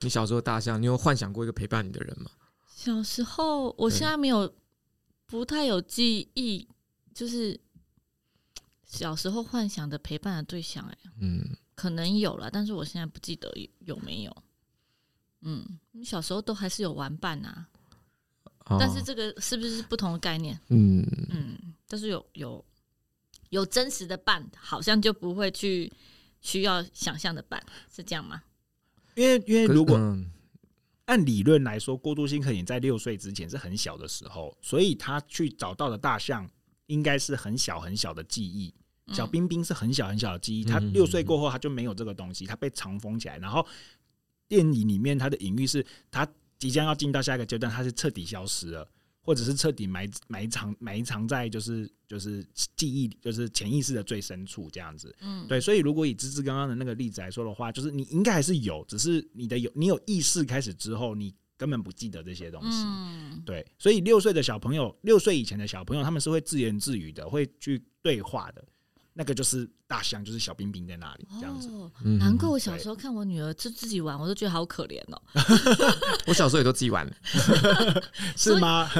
[0.00, 2.30] 你小时候大象，你有幻想过一个陪伴你的人吗？
[2.76, 4.52] 小时候，我现在没有，
[5.26, 6.68] 不太有记忆，
[7.14, 7.58] 就是
[8.96, 11.56] 小时候幻想的陪伴的对象，哎，嗯。
[11.76, 14.44] 可能有了，但是我现在不记得有没有。
[15.40, 17.68] 嗯，你小时候都还是有玩伴啊，
[18.66, 20.56] 哦、但是这个是不是不同的概念？
[20.68, 22.64] 嗯嗯，但是有有
[23.50, 25.92] 有真实的伴，好像就不会去
[26.40, 27.60] 需要想象的伴，
[27.92, 28.40] 是这样吗？
[29.16, 29.98] 因为因为如果
[31.06, 36.48] 按理论来说，过渡性客体在六岁之前是很小的时候，所以他去找到的大象
[36.86, 38.72] 应该是很小很小的记忆。
[39.12, 43.38] 小冰冰是很小很小的记忆，他六岁过后他就没有这个东西，他被藏封起来。
[43.38, 43.66] 然后
[44.48, 46.26] 电影里面他的隐喻是，他
[46.58, 48.88] 即将要进到下一个阶段，他是彻底消失了，
[49.20, 52.46] 或者是彻底埋埋藏埋藏在就是就是
[52.76, 55.14] 记忆就是潜意识的最深处这样子。
[55.20, 55.60] 嗯，对。
[55.60, 62.84] 所以如果以芝芝刚刚的那个例子来说的话，就是你应该还是有，只是你的有你有意识开始之后，你根本不记得这些东西。
[62.86, 63.66] 嗯，对。
[63.78, 68.64] 所以六岁的小朋友，六岁以前的小朋友，他们是会自言自语的，会去对话的。
[69.16, 71.68] 那个就是大象，就是小冰冰在那里这样子。
[71.68, 71.88] 哦，
[72.18, 75.22] 难怪我小时候看我女儿就自己玩，我都觉得好可怜哦。
[76.26, 77.08] 我小时候也都自己玩，
[78.36, 78.90] 是吗？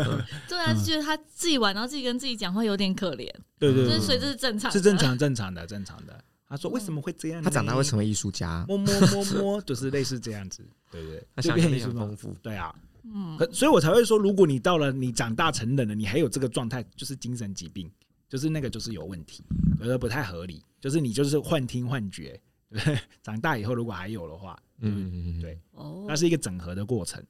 [0.49, 3.29] 对啊，就觉得他自己玩，然后自己跟自己讲话有点可怜。
[3.59, 6.23] 对对，所以这是正常，是正常正常的正常的。
[6.49, 7.43] 他说为什么会这样？
[7.43, 10.65] 他长大会成为艺术家，摸摸摸摸，就是类似这样子。
[10.93, 12.33] 对对，他想象力很丰富。
[12.41, 17.91] 对啊，嗯，所以我才会说，如果你到了你长大成人了，你还有这个状态，就是精神疾病。
[18.35, 19.45] 就是那个，就是有问题，
[19.78, 20.61] 觉得不太合理。
[20.80, 22.99] 就是你就是幻听幻觉，对不对？
[23.22, 27.24] 长大以后如果还有的话，嗯嗯嗯，对，哦，那是一个整合的过程。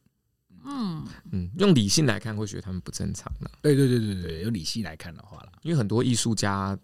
[0.64, 3.50] 嗯嗯，用理性来看，会觉得他们不正常的。
[3.60, 6.74] 对对对对对，用理性来看的话啦，因为很多艺术家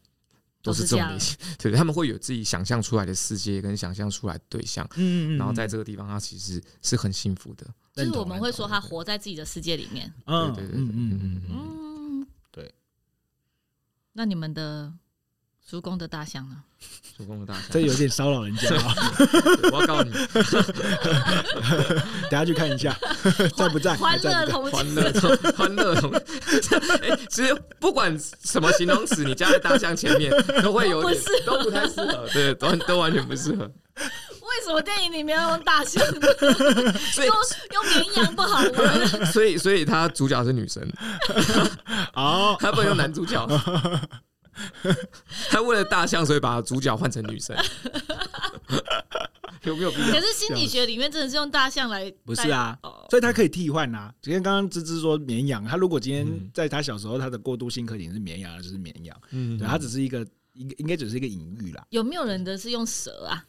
[0.61, 7.67] 都是这种类型，对，他们会有自己想象出来的世界跟想象出来的对象，嗯嗯，然后在这个地方，他其实是很幸福的。
[7.95, 10.13] 就是我们会说他活在自己的世界里面。
[10.27, 11.80] 嗯对对对，嗯嗯嗯。
[14.13, 14.93] 那你们的
[15.69, 16.57] 叔公的大象呢？
[17.17, 18.95] 叔公的大象，这有点骚扰人家 啊！
[19.71, 20.11] 我要告诉你，
[22.29, 22.97] 等下去看一下，
[23.57, 23.95] 在不在？
[23.97, 25.13] 欢乐同欢乐
[25.57, 26.11] 欢乐同。
[27.03, 30.33] 哎，其实不管什么形容词，你加在大象前面
[30.63, 33.71] 都会有点，都不太适合，对，都都完全不适合。
[34.51, 36.05] 为什么电影里面要用大象？
[37.13, 37.37] 所以用
[37.73, 39.07] 用绵羊不好吗？
[39.33, 40.83] 所以，所以他主角是女生。
[42.15, 43.47] 哦，他不能用男主角。
[45.49, 47.57] 他为了大象，所以把主角换成女生。
[49.63, 50.07] 有没有必要？
[50.11, 52.77] 可是心理学里面真的是用大象来，不是啊？
[53.11, 54.13] 所以他可以替换啊。
[54.23, 59.17] 今天刚刚芝芝说绵羊，他如果今天在他小时候，他的过渡性课题是绵羊，就是绵羊。
[59.31, 61.85] 嗯，对，他只是一个，应应该只是一个隐喻啦。
[61.91, 63.45] 有没有人的是用蛇啊？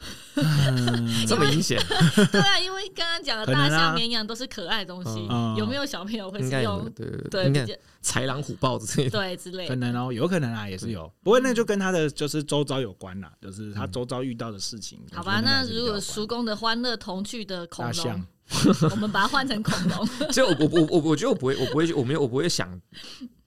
[1.26, 1.78] 这么明显？
[2.32, 5.26] 对啊，因为刚刚讲的大象、绵羊都是可爱的东西，
[5.58, 6.90] 有没有小朋友会使用？
[6.94, 11.10] 对对对，豺狼虎豹之类的，对之类的，可能哦，有可能啊，也是有。
[11.22, 14.98] 不过那就跟他的就是周遭有关啦，就是他周遭遇到的事情。
[15.12, 18.24] 好吧，那如果叔公的欢乐童趣的恐龙，
[18.90, 20.08] 我们把它换成恐龙。
[20.32, 22.80] 就我我我我觉得我不会，我不会，我没有，我不会想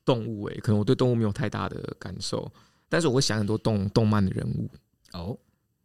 [0.06, 2.52] 动物诶，可能我对动物没有太大的感受，
[2.88, 4.70] 但是我会想很多动动漫的人物
[5.14, 5.36] 哦。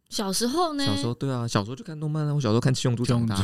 [0.09, 0.85] 小时候呢？
[0.85, 2.33] 小时候对啊，小时候就看动漫啊。
[2.33, 3.35] 我小时候看七龙珠长大。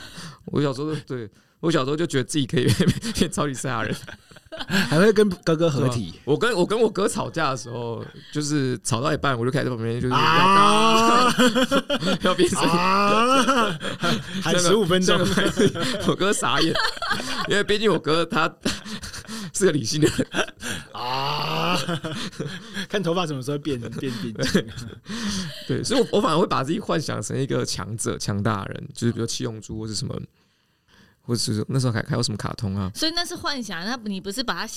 [0.46, 2.66] 我小时候对，我小时候就觉得自己可以
[3.14, 3.94] 变 超级赛亚人，
[4.88, 6.14] 还会跟哥哥合体。
[6.24, 11.32] 我跟我跟我哥吵架的时候，就是吵到一半，我就开始在旁边就是啊，
[12.22, 12.58] 要变声，
[14.42, 15.18] 喊十五分钟。
[16.06, 16.74] 我哥傻眼，
[17.48, 18.52] 因为毕竟我哥他
[19.54, 20.26] 是个理性的人
[20.94, 21.76] 啊。
[22.88, 24.34] 看头发什么时候变变 变？
[25.66, 30.18] 对，所以我我反而会把自己幻想成一个强者、强大人，就是比如七龙珠或是什么，
[31.22, 32.90] 或是那时候还还有什么卡通啊？
[32.94, 34.72] 所以那是幻想，那你不是把他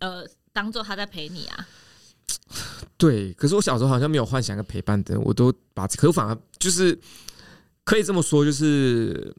[0.00, 1.66] 呃当做他在陪你啊？
[2.96, 6.98] 对，可是我小时候好像没有幻想一个陪伴的，我都把，可反而就是
[7.84, 9.34] 可以这么说，就是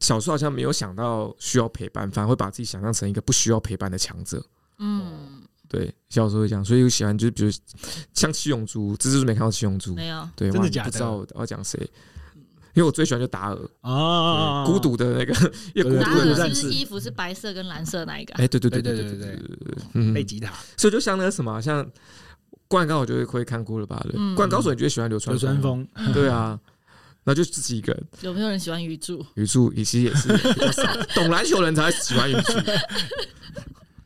[0.00, 4.42] 小时候好像没有想到需要陪伴，反而会把自己想象成一个不需要陪伴的强者。
[4.78, 5.42] 嗯。
[5.66, 7.50] 对，小时候会这样，所以我喜欢就是比如
[8.12, 10.90] 像七龙珠，这就是没看到七龙珠，没有，对，真的假的？
[10.90, 11.80] 不知道我要讲谁，
[12.74, 15.32] 因为我最喜欢就达尔啊，孤独的那个，
[16.00, 18.34] 达尔是不是衣服是白色跟蓝色那一个？
[18.34, 21.84] 哎，对对对对对对对对，嗯，贝吉塔，所以就像那个什么，像
[22.68, 24.00] 灌篮高我就会会看过了吧？
[24.08, 25.84] 对，灌篮高手你觉得喜欢流川枫？
[26.12, 26.56] 对啊，
[27.24, 28.06] 那就自己一个人。
[28.20, 29.26] 有没有人喜欢鱼柱？
[29.34, 30.84] 鱼柱其实也是比较少，
[31.16, 32.52] 懂篮球人才喜欢鱼住，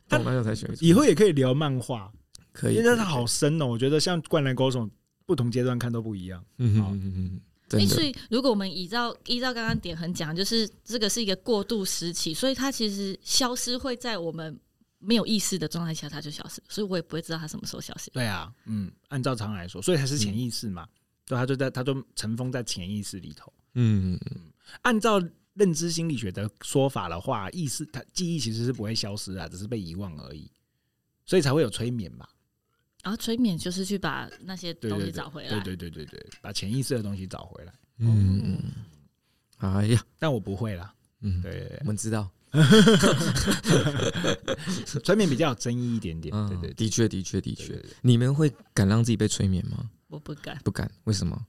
[0.09, 0.75] 懂篮球才喜欢。
[0.81, 2.11] 以后也可以聊漫画，
[2.51, 3.65] 可以，因为它好深哦。
[3.67, 4.89] 我觉得像灌篮高手，
[5.25, 6.43] 不同阶段看都不一样。
[6.57, 7.41] 嗯嗯嗯
[7.71, 7.87] 嗯。
[7.87, 14.59] 所以如果我们依照依照刚刚典衡讲，就是这个是一个过渡时期，所以它其实消失会在我们。
[15.01, 18.11] 没有意识的状态下，它就消失，所以我也不会知道它什么时候消失。
[18.11, 20.91] 对啊，嗯，按照常来说，所以它是潜意识嘛，嗯、
[21.27, 23.49] 对，它就在，它就尘封在潜意识里头。
[23.75, 24.41] 嗯嗯嗯，
[24.81, 25.17] 按照
[25.59, 30.49] 认知心理学的说法的话，意识它记忆其实是不会消失啊，只是被遗忘而已，
[31.25, 32.25] 所以才会有催眠嘛。
[33.03, 37.73] 然后催眠就是去把那些东西找回来，对对对对对，把潜意识的东西找回来。
[37.97, 38.57] 嗯，
[39.57, 40.93] 哎呀，但我不会啦。
[41.21, 42.29] 嗯，对，我们知道。
[45.03, 49.89] 催眠比较有争议一点点，对对，的确的确的确，你们会敢让自己被催眠吗？
[50.07, 51.45] 我不敢，不敢，为什么？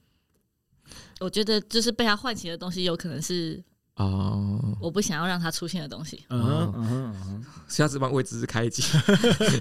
[1.21, 3.63] 我觉得就是被他唤醒的东西，有可能是
[4.03, 6.25] 哦，我不想要让它出现的东西。
[6.31, 8.83] 嗯下次帮位置是开机，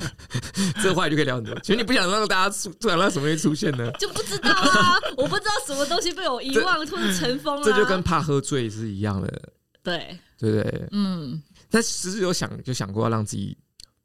[0.81, 1.53] 这话就可以聊很多。
[1.59, 3.91] 其实你不想让大家出，不想让什么东西出现呢？
[3.99, 9.41] 就不知道啊， 我不知道什么东西被我遗忘或者尘封了，这就跟怕喝醉是一样的。
[9.83, 10.17] 对。
[10.37, 10.87] 对不对？
[10.91, 13.57] 嗯，但其实有想就想过要让自己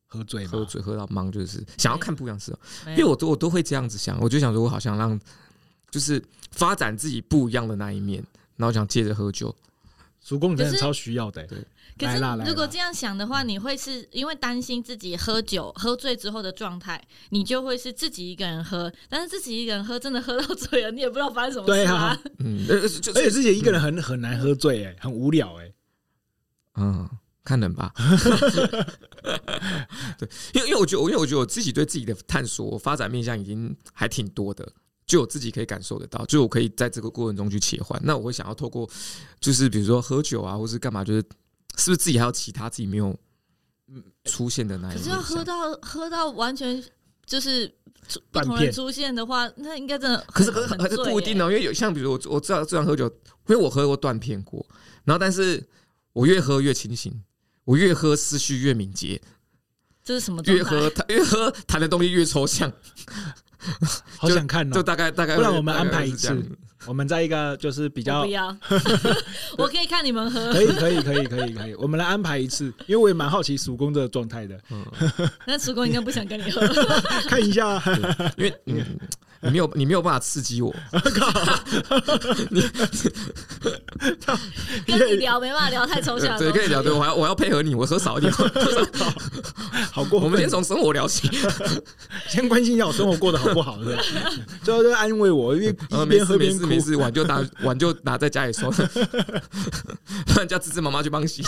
[0.07, 2.53] 喝醉，喝醉喝到懵，就是想要看不一样的事。
[2.89, 5.19] 因为我都我都会这样子想，我就想说，我好想让
[5.91, 6.21] 就是
[6.51, 8.21] 发展自己不一样的那一面，
[8.57, 9.55] 然后想借着喝酒。
[10.25, 11.47] 叔公真的超需要的。
[11.47, 11.59] 对，
[11.99, 12.19] 可是
[12.49, 16.99] 如果这样想的话，你会是因为担心自己喝酒喝醉之后的状态，
[17.29, 18.91] 你就会是自己一个人喝。
[19.11, 22.19] 但是自己一个人喝，真的喝到醉了，你也不知道发生什么事啊。
[22.41, 25.71] 嗯，而且自己一个人很很难喝醉，哎，很无聊，哎。
[26.77, 27.07] 嗯，
[27.45, 27.93] 看人吧。
[30.19, 34.73] 对，因为因为我觉得，因为我觉得我自己对自己的探索发展面向已经还挺多的，
[35.07, 38.01] 就我自己可以感受得到，就我可以在这个过程中去切换。
[38.05, 38.89] 那我会想要透过，
[39.41, 41.21] 就是比如说喝酒啊，或是干嘛，就是
[41.77, 43.15] 是不是自己还有其他自己没有
[44.25, 44.97] 出现的那一？
[44.97, 46.83] 可是要喝到喝到完全
[47.27, 47.73] 就是
[48.31, 50.25] 不同人出现的话，那应该真的。
[50.29, 53.07] 可是可是还是不一定哦，因为有像比如我我知道这样喝酒，
[53.49, 54.67] 因为我喝过断片过，
[55.05, 55.67] 然后但是。
[56.15, 57.25] 我越喝越清醒，
[57.65, 59.21] 我越喝思绪越敏捷。
[60.05, 60.41] 这是什么？
[60.45, 62.73] 越喝越喝谈的东西越抽象。
[64.19, 64.75] 好想看哦！
[64.75, 66.37] 就大概大概，不然我们安排一次，
[66.87, 68.55] 我们在一个就是比较不要。
[69.57, 74.59] 我可以看你们喝，可以可以可以可以可以，我们来安排一次，因为我也蛮好奇叔公这个状态的。
[75.47, 76.61] 那叔公应该不想跟你喝，
[77.29, 77.83] 看一下，
[78.37, 78.85] 因为嗯。
[79.45, 80.75] 你没有，你没有办法刺激我。
[82.51, 82.63] 你
[84.99, 86.39] 跟你聊没办法聊太抽象。
[86.39, 86.83] 对，跟你聊。
[86.83, 88.33] 对，我要我要配合你，我喝少一点。
[89.93, 90.21] 好过。
[90.21, 91.31] 我们先从生活聊起，
[92.29, 93.97] 先关心一下我生活过得好不好，对。
[94.63, 95.73] 最后就安慰我，因为
[96.07, 96.67] 边喝边哭。
[96.67, 101.43] 没事没事，碗就拿碗就拿在家里收， 不然叫芝芝妈妈去帮你洗。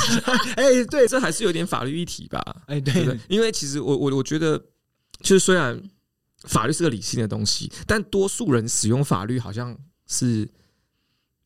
[0.56, 2.44] 哎，对，这还是有点法律议题吧？
[2.66, 4.58] 哎，对，因为其实我我我觉得，
[5.22, 5.80] 就是虽然。
[6.44, 9.76] 法律是个理性的东西，但多数人使用法律好像
[10.06, 10.48] 是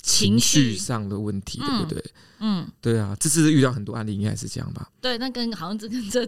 [0.03, 2.05] 情绪上的问题，对不对？
[2.41, 4.91] 嗯，对啊，这次遇到很多案例，应该是这样吧？
[5.01, 6.27] 对，那跟好像这跟 这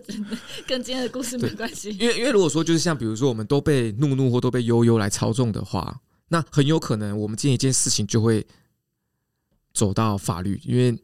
[0.66, 1.90] 跟今天的故事没关系。
[1.90, 8.46] 因为因为如果说就是像比如说我们都被怒怒或都被悠悠来操纵的话，那很有可能我们今天一件事情就会
[9.72, 10.98] 走到法律，因为。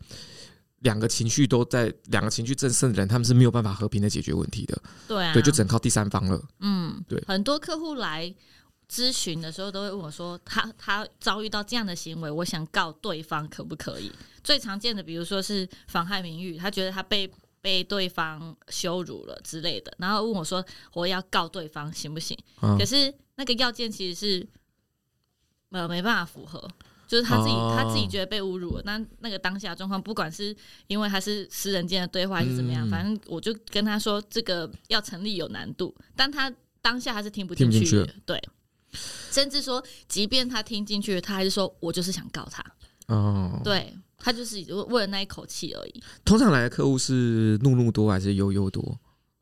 [0.80, 4.80] 两个情绪都在，两个情绪正盛的人，他们是没有办法和平的解决问题的。
[5.08, 6.40] 对啊，对，就只能靠第三方了。
[6.60, 7.22] 嗯，对。
[7.26, 8.32] 很多客户来
[8.88, 14.12] 咨询的时候，都会问我说：“他他遭遇到这样的行为，我想告对方，可不可以？”
[14.44, 20.64] 最常见的，比如说是妨害名誉，他觉得他被被对方羞辱了之类的，然后问我说
[20.94, 22.38] ：“我要告对方行不行？”
[22.78, 24.48] 可是那个要件其实是
[25.70, 26.70] 呃没办法符合。
[27.08, 28.82] 就是他自己，他自己觉得被侮辱了。
[28.84, 30.54] 那那个当下状况，不管是
[30.86, 35.92] 因为他是私人间的对话还是怎么样，反正我就跟他说，这个要成立有难度。
[36.14, 38.40] 但他当下他是听不进去的，对。
[39.30, 42.64] 甚至说，即便他听进去，他还是说我就是想告他。
[43.08, 46.02] 哦，对，他就是为了那一口气而已。
[46.24, 48.98] 通常来的客户是怒怒多还是悠悠多？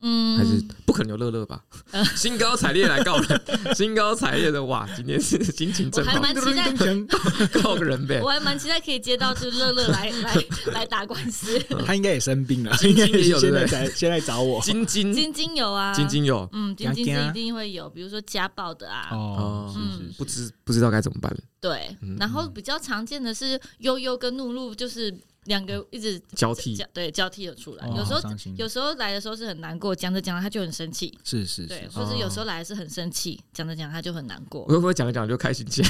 [0.08, 1.60] 嗯，还是不可能有乐乐吧？
[2.14, 3.40] 兴高采烈来告人，
[3.74, 4.88] 兴高采烈的哇！
[4.94, 6.72] 今天是心情正好，我还蛮期待
[7.60, 8.20] 告个人呗。
[8.22, 10.36] 我还蛮期待可以接到就乐乐来来
[10.72, 11.58] 来打官司。
[11.84, 14.60] 他应该也生病了，今天也有现在在先来找我。
[14.62, 21.36] 晶晶晶晶有啊，晶晶有，嗯，晶晶是一定会有，比如说家暴的啊，哦，嗯，不知不知道该怎么办。
[21.60, 25.12] 对，然后比较常见的是悠悠跟露露，就是
[25.46, 27.88] 两个一直交替，对，交替的出来。
[27.88, 28.20] 有时候
[28.56, 34.62] 有时候来的时候是很难过，讲着讲着他就很生气，是是，对，或者有时候来是很生气，讲着讲他就很难过。
[34.62, 35.88] 我会不会讲着讲就开心起来？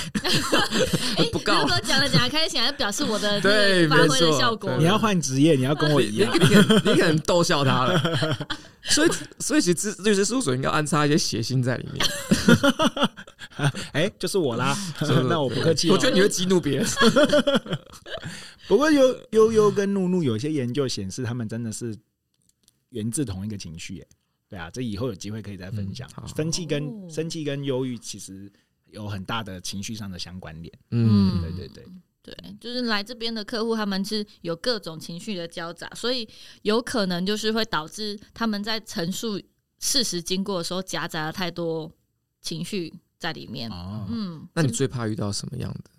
[1.32, 1.62] 不告。
[1.62, 4.76] 如果讲着讲着开心起来，表示我的对发挥的效果。
[4.78, 6.32] 你要换职业，你要跟我一样，
[6.84, 8.38] 你可能逗笑他了。
[8.88, 12.06] 所以所以其实律师事务所应该安插一些谐星在里面。
[13.92, 14.76] 哎，就是我啦，
[15.28, 15.90] 那我不客气。
[15.90, 16.86] 我觉得你会激怒别人。
[18.68, 21.96] 不过悠悠悠跟怒怒有些研究显示，他们真的是
[22.90, 24.00] 源自同一个情绪。
[24.00, 24.06] 哎
[24.48, 26.08] 对啊，这以后有机会可以再分享。
[26.36, 28.48] 生气跟生气跟忧郁其实
[28.92, 30.72] 有很大的情绪上的相关联。
[30.92, 31.84] 嗯，对对对
[32.22, 36.28] 对，就是来这边的客户，他们是有各种情绪的交杂，所以
[36.62, 39.42] 有可能就是会导致他们在陈述
[39.80, 41.90] 事实经过的时候夹杂了太多
[42.40, 43.68] 情绪在里面。
[43.68, 45.90] 哦，嗯，那你最怕遇到什么样的？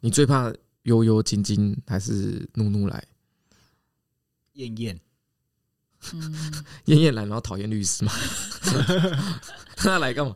[0.00, 0.52] 你最怕？
[0.82, 3.04] 悠悠、晶晶还是怒怒来？
[4.54, 5.00] 燕燕，
[6.86, 8.12] 燕燕来，然后讨厌律师嘛？
[9.76, 10.34] 他来干嘛？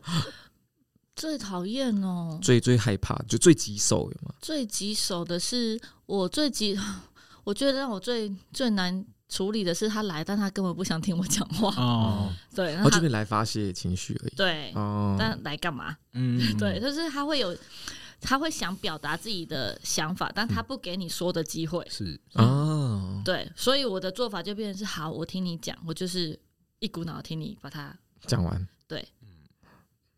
[1.15, 4.33] 最讨厌哦，最最害怕，就最棘手有吗？
[4.41, 6.77] 最棘手的是我最棘，
[7.43, 12.33] 我觉得让我最最难处理的是他来，但他根本不想听我讲话哦。
[12.55, 14.35] 对，然后这边来发泄情绪而已。
[14.35, 15.95] 对哦，但来干嘛？
[16.13, 17.55] 嗯，对，就是他会有。
[18.21, 21.85] 他会想表达自己的想法，但他不给你说的机会。
[21.89, 26.39] 是哦，对，所以我的做法就变成是：好，我听你讲，我就是
[26.79, 28.67] 一股脑听你把它讲完。
[28.87, 29.07] 对，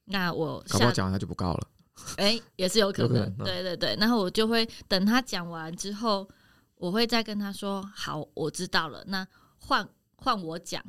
[0.05, 1.67] 那我搞不好讲完他就不告了。
[2.17, 3.35] 哎，也是有可能。
[3.37, 6.27] 对对对，然后我就会等他讲完之后，
[6.75, 9.03] 我会再跟他说：好，我知道了。
[9.07, 9.27] 那
[9.57, 10.83] 换换我讲。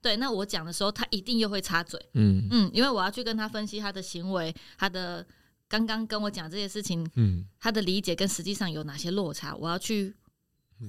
[0.00, 2.00] 对，那我讲的时候，他一定又会插嘴。
[2.14, 5.26] 嗯嗯，因为我要去跟他分析他的行为，他的。
[5.68, 9.54] 刚刚跟我讲这些事情，嗯，他的理解跟实际上有哪些落差？
[9.56, 10.14] 我要去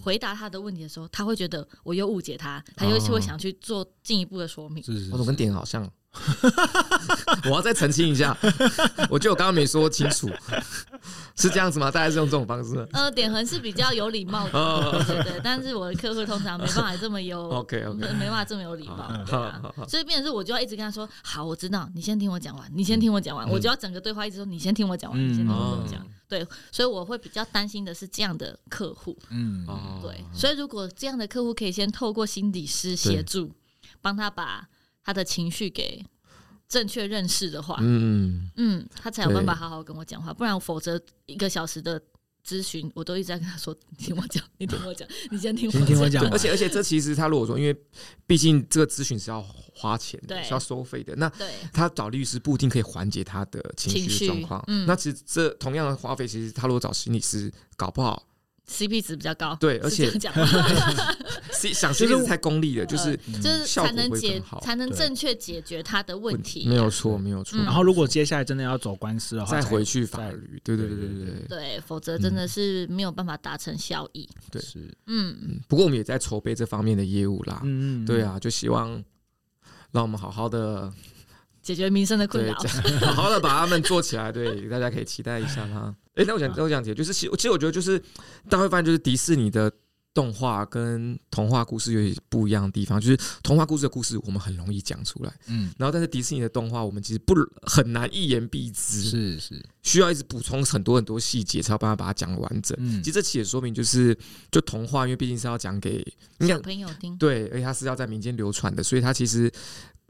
[0.01, 4.83] 回答他的问题的时候，他会觉得我又误解他，他又会想去做进一步的说明。
[4.83, 5.89] 是是是，我怎么跟点好像？
[7.45, 8.35] 我要再澄清一下，
[9.09, 10.29] 我觉得我刚刚没说清楚，
[11.35, 11.89] 是这样子吗？
[11.91, 12.87] 大概是用这种方式。
[12.93, 15.41] 呃，点横是比较有礼貌的，对对对。
[15.43, 19.11] 但是我的客户通常没办法这么有， OK OK，没办法这么有礼貌。
[19.87, 29.17] 所以变成是，我就要一直跟他说：“好，我知道，你先听我讲完，你先听我讲完。”我就要整个对话一直说：“你先听我讲完，你先听我讲。”对，所以我会比较担心的是这样的客户。
[29.29, 29.65] 嗯，
[30.01, 30.25] 对。
[30.33, 33.49] 所以如果这样的客户可以先透过心理师协助，
[34.01, 34.67] 帮他把
[35.07, 36.03] 他的情绪给
[36.67, 41.97] 正确认识的话，嗯嗯，他才有办法好好跟我讲话，不然否则一个小时的
[42.45, 46.21] 咨询，我都一直在跟他说：“你听我讲，你听我讲，你先听我讲。
[46.29, 47.73] ”而且而且，这其实他如果说，因为
[48.25, 49.41] 毕竟这个咨询是要
[49.73, 51.31] 花钱的，是要收费的，那
[51.71, 54.61] 他找律师不一定可以缓解他的情绪状况。
[54.67, 58.27] 嗯，那其实这同样的花费，其实他如果找心理师，搞不好。
[58.69, 60.11] CP 值比较高，对，而且
[61.73, 67.57] 想 CP 值太功利了，就是就是才能解才能正确解决他的问题，没有错，没有错。
[67.59, 74.27] 然后如果接下来真的要走官司的话，再回去法律，对对对对对对，否则真的是没有办法达成效益。
[74.51, 79.01] 对，是，嗯，不过我们也在筹备这方面的业务啦，嗯，对啊，就希望
[79.91, 80.91] 让我们好好的。
[81.67, 82.53] 解决民生的困扰，
[83.13, 85.93] 好好的把他们做起来，对，大家可以期待一下哈。
[86.15, 87.99] 哎、欸，那我想，那我想提，就是其实我觉得就是
[88.49, 89.69] 大家会发现，就是迪士尼的
[90.13, 102.77] 动画跟童话故事有点不一样的地方，就是童话故事的故事我们很容易讲出来，嗯，然后但是迪士尼的动画我们其实不很难一言蔽之，是是，需要一直补充很多很多细节才有办法把它讲完整。
[102.79, 104.17] 嗯，其实这其实也说明就是，
[104.49, 106.01] 就童话，因为毕竟是要讲给
[106.39, 109.51] 小朋友听，对，而且它是要在民间流传的，所以它其实。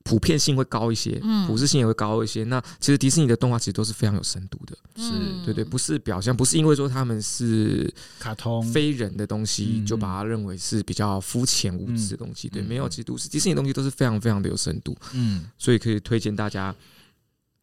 [0.07, 2.43] 普遍性会高一些，普适性也会高一些。
[2.45, 5.11] 那其实迪士尼的动画其实都是非常有深度的，是
[5.43, 8.63] 对对，不是表象，不是因为说他们是卡通。
[8.71, 12.47] 非人的东西，就把它认为是比较肤浅无知的东西。
[12.47, 14.95] 对，没有，其实都是迪士尼的东西都是非常非常的有深度。
[15.13, 16.73] 嗯，所以可以推荐大家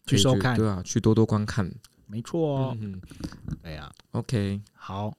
[0.07, 1.71] 去收看，对啊，去多多观看。
[2.07, 3.01] 没错哦，嗯，
[3.63, 5.17] 哎呀，OK，好，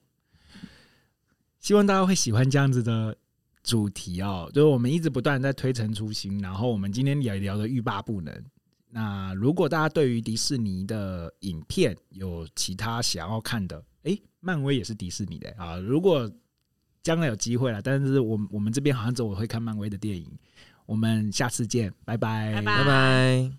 [1.60, 3.16] 希望大家会喜欢这样子的。
[3.66, 8.32] 主题哦，就是我们一直不断在推陈出新，然后我们今天也聊的欲罢不能。
[8.88, 15.76] 那如果大家对于迪士尼的影片有其他想要看的，诶，漫威也是迪士尼的啊。
[15.76, 16.30] 如果
[17.02, 20.30] 将来有机会了，但是我我们这边好像只我会看漫威的电影。
[20.86, 23.56] 我们下次见，拜拜，拜拜。